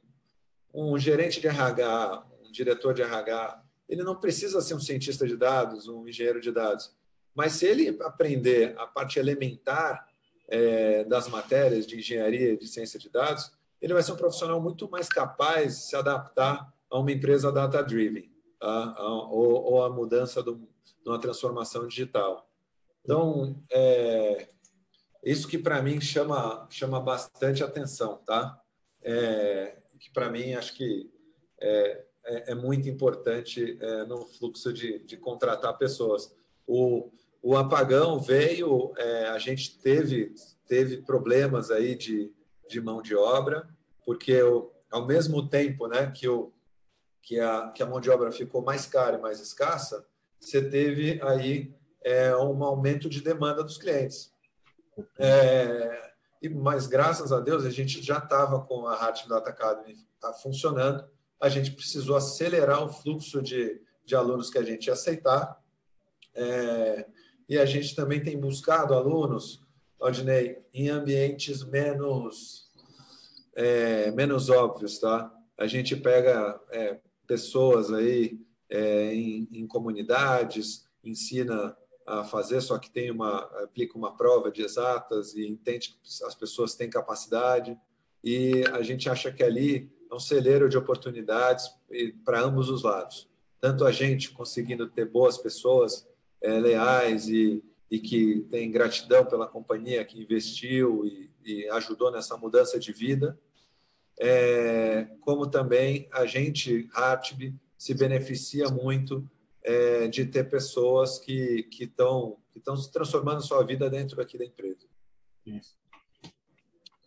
um 0.73 0.97
gerente 0.97 1.41
de 1.41 1.47
RH, 1.47 2.25
um 2.45 2.51
diretor 2.51 2.93
de 2.93 3.01
RH, 3.01 3.63
ele 3.89 4.03
não 4.03 4.15
precisa 4.15 4.61
ser 4.61 4.75
um 4.75 4.79
cientista 4.79 5.27
de 5.27 5.35
dados, 5.35 5.87
um 5.87 6.07
engenheiro 6.07 6.39
de 6.39 6.51
dados. 6.51 6.95
Mas 7.35 7.53
se 7.53 7.65
ele 7.65 7.97
aprender 8.01 8.75
a 8.77 8.85
parte 8.85 9.19
elementar 9.19 10.07
é, 10.47 11.03
das 11.03 11.27
matérias 11.27 11.85
de 11.85 11.97
engenharia 11.97 12.55
de 12.55 12.67
ciência 12.67 12.99
de 12.99 13.09
dados, 13.09 13.51
ele 13.81 13.93
vai 13.93 14.03
ser 14.03 14.13
um 14.13 14.17
profissional 14.17 14.61
muito 14.61 14.89
mais 14.89 15.09
capaz 15.09 15.75
de 15.75 15.83
se 15.83 15.95
adaptar 15.95 16.73
a 16.89 16.99
uma 16.99 17.11
empresa 17.11 17.51
data-driven, 17.51 18.31
tá? 18.59 18.95
ou 19.29 19.83
a 19.83 19.89
mudança 19.89 20.41
de 20.41 20.55
uma 21.05 21.19
transformação 21.19 21.87
digital. 21.87 22.47
Então, 23.03 23.61
é, 23.71 24.47
isso 25.23 25.47
que 25.47 25.57
para 25.57 25.81
mim 25.81 25.99
chama, 25.99 26.67
chama 26.69 26.99
bastante 26.99 27.63
atenção, 27.63 28.17
tá? 28.25 28.59
É, 29.01 29.77
que 29.99 30.11
para 30.11 30.29
mim 30.29 30.53
acho 30.53 30.73
que 30.73 31.09
é, 31.61 32.03
é, 32.25 32.51
é 32.51 32.55
muito 32.55 32.89
importante 32.89 33.77
é, 33.79 34.05
no 34.05 34.25
fluxo 34.25 34.73
de, 34.73 34.99
de 34.99 35.17
contratar 35.17 35.77
pessoas. 35.77 36.33
O, 36.67 37.09
o 37.41 37.55
apagão 37.55 38.19
veio, 38.19 38.93
é, 38.97 39.27
a 39.27 39.37
gente 39.37 39.77
teve, 39.79 40.33
teve 40.67 40.97
problemas 40.97 41.71
aí 41.71 41.95
de, 41.95 42.33
de 42.69 42.81
mão 42.81 43.01
de 43.01 43.15
obra, 43.15 43.67
porque 44.05 44.39
ao 44.91 45.05
mesmo 45.05 45.47
tempo 45.47 45.87
né, 45.87 46.11
que, 46.11 46.27
o, 46.27 46.51
que, 47.21 47.39
a, 47.39 47.71
que 47.71 47.81
a 47.81 47.85
mão 47.85 48.01
de 48.01 48.09
obra 48.09 48.31
ficou 48.31 48.61
mais 48.61 48.85
cara 48.85 49.17
e 49.17 49.21
mais 49.21 49.39
escassa, 49.39 50.05
você 50.39 50.61
teve 50.61 51.21
aí 51.21 51.73
é, 52.03 52.35
um 52.35 52.63
aumento 52.63 53.09
de 53.09 53.21
demanda 53.21 53.63
dos 53.63 53.77
clientes. 53.77 54.31
É, 55.17 56.11
mas, 56.51 56.87
graças 56.87 57.31
a 57.31 57.39
Deus, 57.39 57.65
a 57.65 57.69
gente 57.69 58.01
já 58.01 58.17
estava 58.17 58.59
com 58.61 58.87
a 58.87 58.93
Heart 58.95 59.27
Data 59.27 59.49
Academy 59.49 59.97
tá 60.19 60.33
funcionando, 60.33 61.05
a 61.39 61.49
gente 61.49 61.71
precisou 61.71 62.15
acelerar 62.15 62.83
o 62.83 62.89
fluxo 62.89 63.41
de, 63.41 63.81
de 64.05 64.15
alunos 64.15 64.49
que 64.49 64.57
a 64.57 64.63
gente 64.63 64.87
ia 64.87 64.93
aceitar, 64.93 65.61
é, 66.33 67.05
e 67.47 67.57
a 67.57 67.65
gente 67.65 67.95
também 67.95 68.21
tem 68.23 68.39
buscado 68.39 68.93
alunos, 68.93 69.61
Odinei, 69.99 70.61
em 70.73 70.89
ambientes 70.89 71.63
menos, 71.63 72.69
é, 73.55 74.11
menos 74.11 74.49
óbvios, 74.49 74.99
tá? 74.99 75.31
A 75.57 75.67
gente 75.67 75.95
pega 75.95 76.59
é, 76.71 76.99
pessoas 77.27 77.91
aí 77.91 78.39
é, 78.69 79.13
em, 79.13 79.47
em 79.51 79.67
comunidades, 79.67 80.87
ensina 81.03 81.75
a 82.05 82.23
fazer, 82.23 82.61
só 82.61 82.77
que 82.77 82.89
tem 82.89 83.11
uma 83.11 83.39
aplica 83.63 83.97
uma 83.97 84.15
prova 84.15 84.51
de 84.51 84.61
exatas 84.61 85.35
e 85.35 85.47
entende 85.47 85.97
que 86.01 86.25
as 86.25 86.35
pessoas 86.35 86.75
têm 86.75 86.89
capacidade 86.89 87.77
e 88.23 88.63
a 88.71 88.81
gente 88.81 89.09
acha 89.09 89.31
que 89.31 89.43
ali 89.43 89.91
é 90.09 90.15
um 90.15 90.19
celeiro 90.19 90.69
de 90.69 90.77
oportunidades 90.77 91.69
para 92.23 92.41
ambos 92.41 92.69
os 92.69 92.83
lados. 92.83 93.29
Tanto 93.59 93.85
a 93.85 93.91
gente 93.91 94.31
conseguindo 94.31 94.87
ter 94.87 95.05
boas 95.05 95.37
pessoas 95.37 96.07
é, 96.41 96.59
leais 96.59 97.27
e, 97.29 97.63
e 97.89 97.99
que 97.99 98.41
têm 98.51 98.71
gratidão 98.71 99.25
pela 99.25 99.47
companhia 99.47 100.03
que 100.03 100.21
investiu 100.21 101.05
e, 101.05 101.29
e 101.45 101.69
ajudou 101.69 102.11
nessa 102.11 102.37
mudança 102.37 102.79
de 102.79 102.91
vida, 102.91 103.39
é, 104.19 105.07
como 105.21 105.47
também 105.47 106.07
a 106.11 106.25
gente, 106.25 106.89
Hartb, 106.93 107.55
se 107.77 107.93
beneficia 107.93 108.69
muito 108.69 109.27
é, 109.63 110.07
de 110.07 110.25
ter 110.25 110.49
pessoas 110.49 111.19
que 111.19 111.67
estão 111.79 112.37
que 112.51 112.59
estão 112.59 112.77
se 112.77 112.91
transformando 112.91 113.41
sua 113.41 113.63
vida 113.63 113.89
dentro 113.89 114.21
aqui 114.21 114.37
da 114.37 114.45
empresa. 114.45 114.85
Isso. 115.45 115.75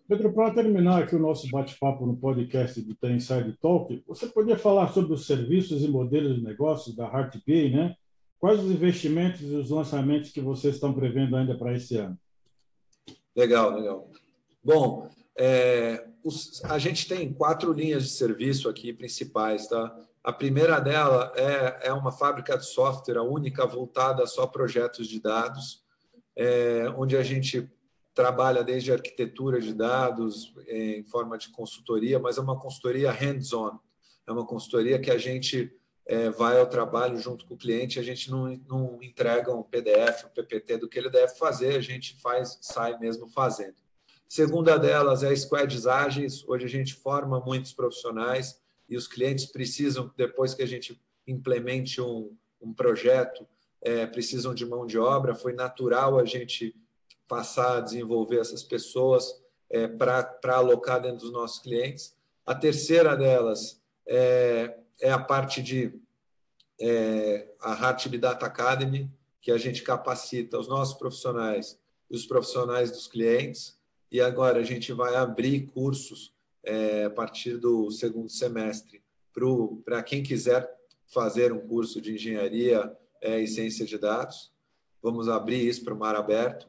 Pedro, 0.09 0.33
para 0.33 0.55
terminar 0.55 1.03
aqui 1.03 1.14
o 1.16 1.21
nosso 1.21 1.49
bate-papo 1.51 2.07
no 2.07 2.16
podcast 2.16 2.81
do 2.81 2.95
The 2.95 3.11
Inside 3.12 3.59
Talk, 3.61 4.03
você 4.07 4.27
poderia 4.27 4.59
falar 4.59 4.92
sobre 4.92 5.12
os 5.12 5.27
serviços 5.27 5.83
e 5.83 5.88
modelos 5.88 6.37
de 6.37 6.45
negócios 6.45 6.95
da 6.95 7.07
HeartBay, 7.07 7.71
né? 7.71 7.97
Quais 8.38 8.62
os 8.62 8.71
investimentos 8.71 9.40
e 9.40 9.55
os 9.55 9.71
lançamentos 9.71 10.31
que 10.31 10.40
vocês 10.40 10.75
estão 10.75 10.92
prevendo 10.92 11.37
ainda 11.37 11.57
para 11.57 11.75
esse 11.75 11.97
ano? 11.97 12.16
Legal, 13.35 13.75
legal. 13.75 14.11
Bom, 14.62 15.09
é, 15.37 16.07
os, 16.23 16.64
a 16.64 16.79
gente 16.79 17.09
tem 17.09 17.33
quatro 17.33 17.73
linhas 17.73 18.05
de 18.05 18.11
serviço 18.11 18.69
aqui 18.69 18.92
principais, 18.92 19.66
tá? 19.69 19.97
A 20.27 20.33
primeira 20.33 20.81
dela 20.81 21.33
é, 21.37 21.87
é 21.87 21.93
uma 21.93 22.11
fábrica 22.11 22.59
de 22.59 22.67
software, 22.67 23.21
única 23.21 23.65
voltada 23.65 24.27
só 24.27 24.43
a 24.43 24.49
projetos 24.49 25.07
de 25.07 25.21
dados, 25.21 25.85
é, 26.35 26.93
onde 26.97 27.17
a 27.17 27.23
gente 27.23 27.71
trabalha 28.12 28.65
desde 28.65 28.93
arquitetura 28.93 29.61
de 29.61 29.73
dados 29.73 30.53
em 30.67 31.05
forma 31.05 31.39
de 31.39 31.51
consultoria, 31.51 32.19
mas 32.19 32.39
é 32.39 32.41
uma 32.41 32.59
consultoria 32.59 33.12
hands-on, 33.12 33.79
é 34.27 34.33
uma 34.33 34.45
consultoria 34.45 34.99
que 34.99 35.12
a 35.12 35.17
gente 35.17 35.73
é, 36.05 36.29
vai 36.29 36.59
ao 36.59 36.67
trabalho 36.67 37.17
junto 37.19 37.47
com 37.47 37.55
o 37.55 37.57
cliente, 37.57 38.01
a 38.01 38.03
gente 38.03 38.29
não, 38.29 38.49
não 38.69 38.99
entrega 39.01 39.55
um 39.55 39.62
PDF, 39.62 40.25
um 40.25 40.35
PPT 40.35 40.79
do 40.79 40.89
que 40.89 40.99
ele 40.99 41.09
deve 41.09 41.37
fazer, 41.37 41.77
a 41.77 41.81
gente 41.81 42.21
faz, 42.21 42.59
sai 42.62 42.99
mesmo 42.99 43.29
fazendo. 43.29 43.77
Segunda 44.29 44.77
delas 44.77 45.23
é 45.23 45.33
squads 45.37 45.87
ágeis, 45.87 46.43
hoje 46.49 46.65
a 46.65 46.69
gente 46.69 46.95
forma 46.95 47.39
muitos 47.39 47.73
profissionais 47.73 48.65
e 48.88 48.96
os 48.96 49.07
clientes 49.07 49.46
precisam, 49.46 50.12
depois 50.16 50.55
que 50.55 50.62
a 50.62 50.66
gente 50.66 51.01
implemente 51.27 52.01
um, 52.01 52.37
um 52.61 52.72
projeto, 52.72 53.46
é, 53.83 54.07
precisam 54.07 54.55
de 54.55 54.64
mão 54.64 54.87
de 54.87 54.99
obra. 54.99 55.35
Foi 55.35 55.53
natural 55.53 56.18
a 56.18 56.25
gente 56.25 56.75
passar 57.29 57.79
a 57.79 57.81
desenvolver 57.81 58.38
essas 58.38 58.62
pessoas 58.62 59.42
é, 59.68 59.88
para 59.88 60.57
alocar 60.57 61.01
dentro 61.01 61.18
dos 61.18 61.33
nossos 61.33 61.59
clientes. 61.59 62.14
A 62.44 62.55
terceira 62.55 63.16
delas 63.16 63.81
é, 64.07 64.77
é 65.01 65.11
a 65.11 65.18
parte 65.18 65.62
de 65.62 65.92
é, 66.81 67.49
a 67.61 67.72
Heartbeat 67.72 68.20
Data 68.20 68.46
Academy, 68.46 69.11
que 69.40 69.51
a 69.51 69.59
gente 69.59 69.83
capacita 69.83 70.59
os 70.59 70.68
nossos 70.68 70.94
profissionais 70.94 71.79
e 72.11 72.16
os 72.16 72.27
profissionais 72.27 72.90
dos 72.90 73.07
clientes. 73.09 73.77
E 74.11 74.20
agora 74.20 74.61
a 74.61 74.62
gente 74.62 74.92
vai 74.92 75.16
abrir 75.16 75.66
cursos 75.66 76.36
é, 76.66 77.05
a 77.05 77.11
partir 77.11 77.57
do 77.57 77.90
segundo 77.90 78.29
semestre 78.29 79.02
para 79.85 80.02
quem 80.02 80.22
quiser 80.22 80.68
fazer 81.07 81.52
um 81.52 81.61
curso 81.61 82.00
de 82.00 82.14
engenharia 82.14 82.94
é, 83.22 83.40
e 83.40 83.46
ciência 83.46 83.87
de 83.87 83.96
dados. 83.96 84.52
Vamos 85.02 85.29
abrir 85.29 85.66
isso 85.66 85.85
para 85.85 85.94
o 85.94 85.98
mar 85.98 86.16
aberto. 86.16 86.68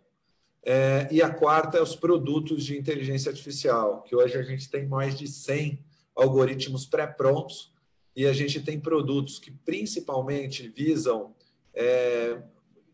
É, 0.63 1.07
e 1.09 1.21
a 1.21 1.29
quarta 1.29 1.77
é 1.77 1.81
os 1.81 1.95
produtos 1.95 2.65
de 2.65 2.77
inteligência 2.77 3.31
artificial, 3.31 4.03
que 4.03 4.15
hoje 4.15 4.37
a 4.37 4.43
gente 4.43 4.69
tem 4.69 4.85
mais 4.85 5.17
de 5.17 5.27
100 5.27 5.83
algoritmos 6.15 6.85
pré-prontos 6.85 7.71
e 8.15 8.25
a 8.25 8.33
gente 8.33 8.61
tem 8.61 8.79
produtos 8.79 9.39
que 9.39 9.51
principalmente 9.51 10.67
visam 10.67 11.33
é, 11.73 12.41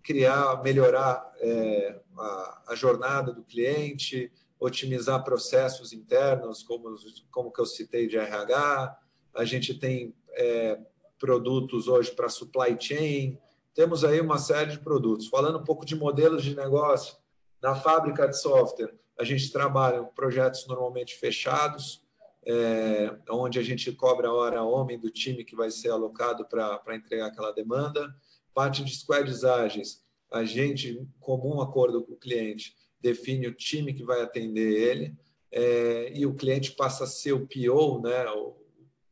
criar, 0.04 0.62
melhorar 0.62 1.34
é, 1.40 2.00
a, 2.18 2.64
a, 2.68 2.76
jornada 2.76 3.32
do 3.32 3.42
cliente, 3.44 4.32
otimizar 4.66 5.22
processos 5.26 5.92
internos, 5.92 6.64
como, 6.64 6.96
como 7.30 7.52
que 7.52 7.60
eu 7.60 7.66
citei 7.66 8.08
de 8.08 8.18
RH. 8.18 8.98
A 9.36 9.44
gente 9.44 9.74
tem 9.74 10.16
é, 10.32 10.80
produtos 11.20 11.90
hoje 11.90 12.12
para 12.12 12.30
supply 12.30 12.78
chain. 12.80 13.38
Temos 13.76 14.06
aí 14.06 14.22
uma 14.22 14.38
série 14.38 14.72
de 14.72 14.80
produtos. 14.80 15.28
Falando 15.28 15.60
um 15.60 15.64
pouco 15.64 15.86
de 15.86 15.98
modelos 15.98 16.44
de 16.44 16.56
negócio, 16.56 17.18
na 17.62 17.76
fábrica 17.76 18.26
de 18.26 18.40
software, 18.40 18.96
a 19.20 19.26
gente 19.26 19.52
trabalha 19.52 19.98
em 19.98 20.16
projetos 20.16 20.66
normalmente 20.66 21.16
fechados, 21.16 22.02
é, 22.46 23.14
onde 23.30 23.60
a 23.60 23.64
gente 23.64 23.92
cobra 23.92 24.30
a 24.30 24.34
hora 24.34 24.64
homem 24.64 24.98
do 24.98 25.10
time 25.10 25.44
que 25.44 25.58
vai 25.58 25.72
ser 25.72 25.90
alocado 25.90 26.46
para 26.46 26.96
entregar 26.96 27.28
aquela 27.28 27.52
demanda. 27.52 28.16
Parte 28.54 28.82
de 28.82 28.96
squads 28.96 29.44
ágeis, 29.44 30.02
a 30.32 30.46
gente, 30.46 30.90
em 30.90 31.12
comum 31.20 31.60
acordo 31.60 32.02
com 32.02 32.14
o 32.14 32.18
cliente, 32.18 32.76
define 33.04 33.48
o 33.48 33.54
time 33.54 33.94
que 33.94 34.04
vai 34.04 34.22
atender 34.22 34.72
ele, 34.72 35.16
é, 35.52 36.12
e 36.16 36.26
o 36.26 36.34
cliente 36.34 36.72
passa 36.72 37.04
a 37.04 37.08
ser 37.08 37.34
o 37.34 37.46
PO, 37.46 38.02
né, 38.02 38.26
o, 38.32 38.56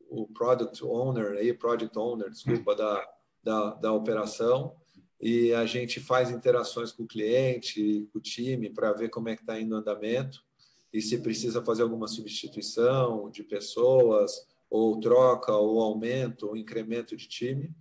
o 0.09 0.27
Product 0.27 0.83
Owner, 0.83 1.33
aí, 1.33 1.53
Project 1.53 1.97
Owner, 1.99 2.31
desculpa, 2.31 2.73
da, 2.73 3.07
da, 3.43 3.73
da 3.75 3.93
operação, 3.93 4.75
e 5.19 5.53
a 5.53 5.65
gente 5.65 5.99
faz 5.99 6.31
interações 6.31 6.91
com 6.91 7.03
o 7.03 7.07
cliente, 7.07 8.07
com 8.11 8.17
o 8.17 8.21
time, 8.21 8.69
para 8.69 8.93
ver 8.93 9.09
como 9.09 9.29
é 9.29 9.35
que 9.35 9.43
está 9.43 9.59
indo 9.59 9.75
o 9.75 9.77
andamento, 9.77 10.43
e 10.91 11.01
se 11.01 11.19
precisa 11.19 11.63
fazer 11.63 11.83
alguma 11.83 12.07
substituição 12.07 13.29
de 13.29 13.43
pessoas, 13.43 14.47
ou 14.69 14.99
troca, 14.99 15.53
ou 15.53 15.81
aumento, 15.81 16.47
ou 16.47 16.55
incremento 16.55 17.15
de 17.15 17.27
time. 17.27 17.71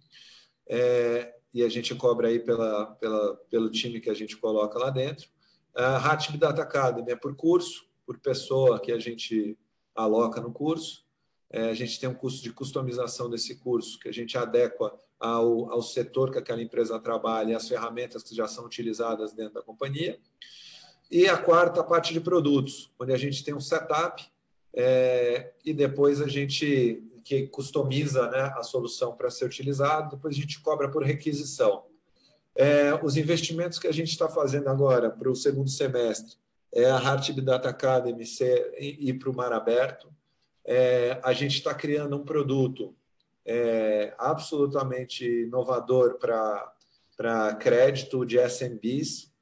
É, 0.68 1.34
e 1.54 1.62
a 1.62 1.68
gente 1.68 1.94
cobra 1.94 2.28
aí 2.28 2.38
pela, 2.38 2.86
pela, 2.96 3.36
pelo 3.48 3.70
time 3.70 4.00
que 4.00 4.10
a 4.10 4.14
gente 4.14 4.36
coloca 4.36 4.78
lá 4.78 4.90
dentro. 4.90 5.28
A 5.74 5.96
Hatib 5.96 6.36
Data 6.36 6.62
Academy 6.62 7.12
é 7.12 7.16
por 7.16 7.34
curso, 7.34 7.88
por 8.04 8.18
pessoa 8.18 8.80
que 8.80 8.92
a 8.92 8.98
gente 8.98 9.58
aloca 9.94 10.40
no 10.40 10.52
curso. 10.52 11.04
É, 11.48 11.70
a 11.70 11.74
gente 11.74 11.98
tem 11.98 12.08
um 12.08 12.14
custo 12.14 12.42
de 12.42 12.52
customização 12.52 13.28
desse 13.28 13.56
curso, 13.56 13.98
que 13.98 14.08
a 14.08 14.12
gente 14.12 14.38
adequa 14.38 14.96
ao, 15.18 15.70
ao 15.70 15.82
setor 15.82 16.30
que 16.30 16.38
aquela 16.38 16.62
empresa 16.62 16.98
trabalha 16.98 17.52
e 17.52 17.54
as 17.54 17.68
ferramentas 17.68 18.22
que 18.22 18.34
já 18.34 18.46
são 18.46 18.64
utilizadas 18.64 19.32
dentro 19.32 19.54
da 19.54 19.62
companhia. 19.62 20.18
E 21.10 21.28
a 21.28 21.36
quarta, 21.36 21.82
parte 21.82 22.12
de 22.12 22.20
produtos, 22.20 22.92
onde 22.98 23.12
a 23.12 23.16
gente 23.16 23.42
tem 23.44 23.52
um 23.52 23.60
setup 23.60 24.30
é, 24.72 25.52
e 25.64 25.74
depois 25.74 26.20
a 26.20 26.28
gente 26.28 27.04
que 27.24 27.46
customiza 27.48 28.28
né, 28.30 28.52
a 28.56 28.62
solução 28.62 29.14
para 29.14 29.30
ser 29.30 29.44
utilizado, 29.44 30.16
depois 30.16 30.34
a 30.34 30.40
gente 30.40 30.60
cobra 30.60 30.90
por 30.90 31.02
requisição. 31.02 31.84
É, 32.60 32.92
os 33.02 33.16
investimentos 33.16 33.78
que 33.78 33.86
a 33.86 33.92
gente 33.92 34.10
está 34.10 34.28
fazendo 34.28 34.68
agora 34.68 35.08
para 35.08 35.30
o 35.30 35.34
segundo 35.34 35.70
semestre 35.70 36.36
é 36.70 36.90
a 36.90 37.00
Heartbeat 37.02 37.40
Data 37.40 37.70
Academy 37.70 38.26
ser, 38.26 38.74
ir 38.78 39.14
para 39.14 39.30
o 39.30 39.34
mar 39.34 39.50
aberto. 39.50 40.12
É, 40.62 41.18
a 41.22 41.32
gente 41.32 41.54
está 41.54 41.72
criando 41.72 42.14
um 42.16 42.22
produto 42.22 42.94
é, 43.46 44.14
absolutamente 44.18 45.24
inovador 45.24 46.18
para 46.18 47.54
crédito 47.54 48.26
de 48.26 48.38
SMBs. 48.38 49.32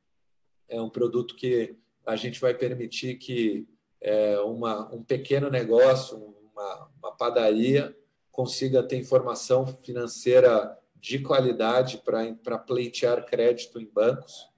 É 0.69 0.81
um 0.81 0.89
produto 0.89 1.35
que 1.35 1.75
a 2.07 2.15
gente 2.15 2.41
vai 2.41 2.55
permitir 2.55 3.17
que 3.17 3.67
é, 4.01 4.39
uma, 4.43 4.95
um 4.95 5.03
pequeno 5.03 5.51
negócio, 5.51 6.17
uma, 6.55 6.89
uma 7.03 7.17
padaria 7.17 7.93
consiga 8.31 8.81
ter 8.81 8.97
informação 8.97 9.67
financeira 9.67 10.79
de 11.01 11.19
qualidade 11.21 12.03
para 12.05 12.59
pleitear 12.59 13.25
crédito 13.25 13.81
em 13.81 13.87
bancos, 13.87 14.49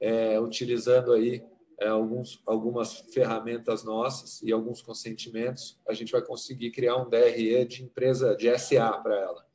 é, 0.00 0.38
utilizando 0.40 1.12
aí 1.12 1.44
é, 1.78 1.88
alguns, 1.88 2.40
algumas 2.46 2.94
ferramentas 3.12 3.82
nossas 3.82 4.42
e 4.42 4.52
alguns 4.52 4.80
consentimentos, 4.80 5.80
a 5.88 5.92
gente 5.92 6.12
vai 6.12 6.22
conseguir 6.22 6.70
criar 6.70 6.96
um 6.96 7.08
DRE 7.08 7.64
de 7.64 7.82
empresa 7.82 8.36
de 8.36 8.56
SA 8.58 8.92
para 8.98 9.16
ela. 9.16 9.46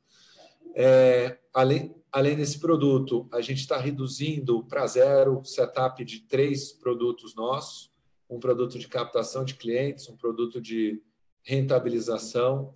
É, 0.76 1.40
além, 1.54 1.96
além 2.12 2.36
desse 2.36 2.60
produto, 2.60 3.28
a 3.32 3.42
gente 3.42 3.62
está 3.62 3.78
reduzindo 3.78 4.64
para 4.66 4.86
zero 4.88 5.44
setup 5.44 6.04
de 6.04 6.20
três 6.22 6.72
produtos 6.72 7.36
nossos, 7.36 7.92
um 8.30 8.40
produto 8.40 8.78
de 8.78 8.88
captação 8.88 9.46
de 9.46 9.56
clientes, 9.56 10.10
um 10.10 10.18
produto 10.18 10.62
de 10.62 11.02
rentabilização, 11.42 12.76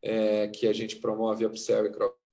é, 0.00 0.48
que 0.48 0.66
a 0.66 0.72
gente 0.72 0.96
promove 0.96 1.44
upsell 1.44 1.86
e 1.86 1.90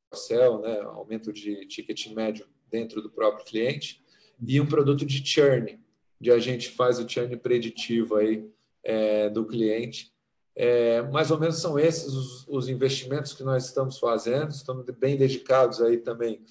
cross-sell, 0.10 0.60
né, 0.60 0.80
aumento 0.82 1.32
de 1.32 1.66
ticket 1.68 2.08
médio 2.14 2.48
dentro 2.70 3.02
do 3.02 3.10
próprio 3.10 3.46
cliente, 3.46 4.04
e 4.46 4.60
um 4.60 4.66
produto 4.66 5.06
de 5.06 5.26
churn, 5.26 5.80
de 6.20 6.32
a 6.32 6.40
gente 6.40 6.70
faz 6.70 7.00
o 7.00 7.08
churn 7.08 7.36
preditivo 7.38 8.16
aí, 8.16 8.50
é, 8.84 9.30
do 9.30 9.46
cliente. 9.46 10.14
É, 10.56 11.02
mais 11.04 11.32
ou 11.32 11.40
menos 11.40 11.60
são 11.60 11.78
esses 11.78 12.14
os, 12.14 12.48
os, 12.48 12.70
investimentos 12.70 13.34
que 13.34 13.44
nós 13.44 13.66
estamos 13.66 13.98
fazendo, 13.98 14.52
estamos 14.52 14.86
bem 14.98 15.16
dedicados 15.16 15.82
aí 15.82 15.98
também 15.98 16.42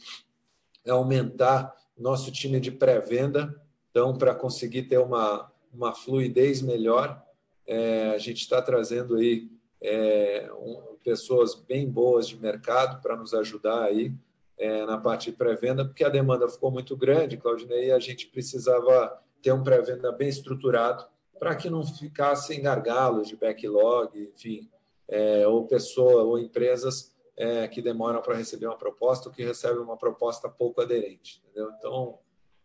a 0.87 0.93
aumentar 0.93 1.75
nosso 1.97 2.31
time 2.31 2.61
de 2.61 2.71
pré-venda, 2.71 3.61
então, 3.91 4.17
para 4.17 4.35
conseguir 4.35 4.85
ter 4.85 4.99
uma, 4.99 5.51
uma 5.73 5.95
fluidez 5.95 6.63
melhor 6.63 7.23
é, 7.69 8.13
a 8.15 8.19
gente 8.19 8.41
está 8.41 8.63
trazendo 8.63 9.17
aí 9.17 9.51
é, 9.81 10.51
um, 10.53 10.97
pessoas 11.03 11.55
bem 11.55 11.89
boas 11.89 12.29
de 12.29 12.39
mercado 12.39 13.01
para 13.01 13.17
nos 13.17 13.33
ajudar 13.35 13.85
aí 13.85 14.13
é, 14.59 14.85
na 14.85 14.99
parte 14.99 15.31
de 15.31 15.37
pré-venda, 15.37 15.85
porque 15.85 16.05
a 16.05 16.09
demanda 16.09 16.49
ficou 16.49 16.71
muito 16.71 16.97
grande, 16.97 17.37
Claudinei, 17.37 17.87
e 17.87 17.93
a 17.93 17.99
gente 17.99 18.27
precisava 18.27 19.23
ter 19.41 19.53
um 19.53 19.63
pré-venda 19.63 20.11
bem 20.11 20.29
estruturado 20.29 21.07
para 21.39 21.55
que 21.55 21.71
não 21.71 21.87
ficassem 21.87 22.61
gargalos 22.61 23.29
de 23.29 23.37
backlog, 23.37 24.19
enfim, 24.35 24.69
é, 25.07 25.47
ou 25.47 25.67
pessoa 25.67 26.25
ou 26.25 26.39
empresas 26.39 27.15
é, 27.37 27.69
que 27.69 27.81
demoram 27.81 28.21
para 28.21 28.35
receber 28.35 28.67
uma 28.67 28.77
proposta 28.77 29.29
ou 29.29 29.35
que 29.35 29.45
recebem 29.45 29.81
uma 29.81 29.97
proposta 29.97 30.49
pouco 30.49 30.81
aderente. 30.81 31.41
Entendeu? 31.45 31.71
Então, 31.79 32.19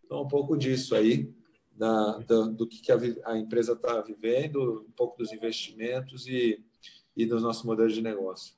então, 0.03 0.23
um 0.23 0.27
pouco 0.27 0.57
disso 0.57 0.95
aí 0.95 1.31
da, 1.71 2.17
da, 2.19 2.41
do 2.47 2.67
que, 2.67 2.91
a, 2.91 2.97
a 3.25 3.37
empresa 3.37 3.73
está 3.73 4.01
vivendo, 4.01 4.85
um 4.87 4.91
pouco 4.91 5.17
dos 5.17 5.31
investimentos 5.31 6.27
e, 6.27 6.63
e 7.15 7.25
dos 7.25 7.43
nossos 7.43 7.63
modelos 7.63 7.93
de 7.93 8.01
negócio. 8.01 8.53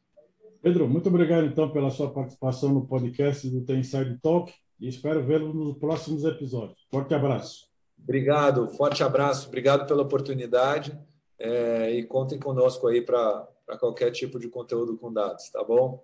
Pedro, 0.61 0.87
muito 0.87 1.09
obrigado 1.09 1.45
então 1.45 1.69
pela 1.69 1.91
sua 1.91 2.09
participação 2.09 2.73
no 2.73 2.87
podcast 2.87 3.47
do 3.49 3.61
Tem 3.61 3.79
Inside 3.79 4.17
Talk 4.21 4.51
e 4.79 4.87
espero 4.87 5.23
vê-lo 5.23 5.53
nos 5.53 5.77
próximos 5.77 6.23
episódios. 6.23 6.85
Forte 6.89 7.13
abraço. 7.13 7.67
Obrigado, 8.01 8.67
forte 8.69 9.03
abraço, 9.03 9.47
obrigado 9.47 9.87
pela 9.87 10.03
oportunidade 10.03 10.97
é, 11.39 11.91
e 11.91 12.03
contem 12.03 12.39
conosco 12.39 12.87
aí 12.87 13.01
para 13.01 13.47
qualquer 13.79 14.11
tipo 14.11 14.39
de 14.39 14.47
conteúdo 14.47 14.97
com 14.97 15.11
dados, 15.11 15.49
tá 15.49 15.63
bom? 15.63 16.03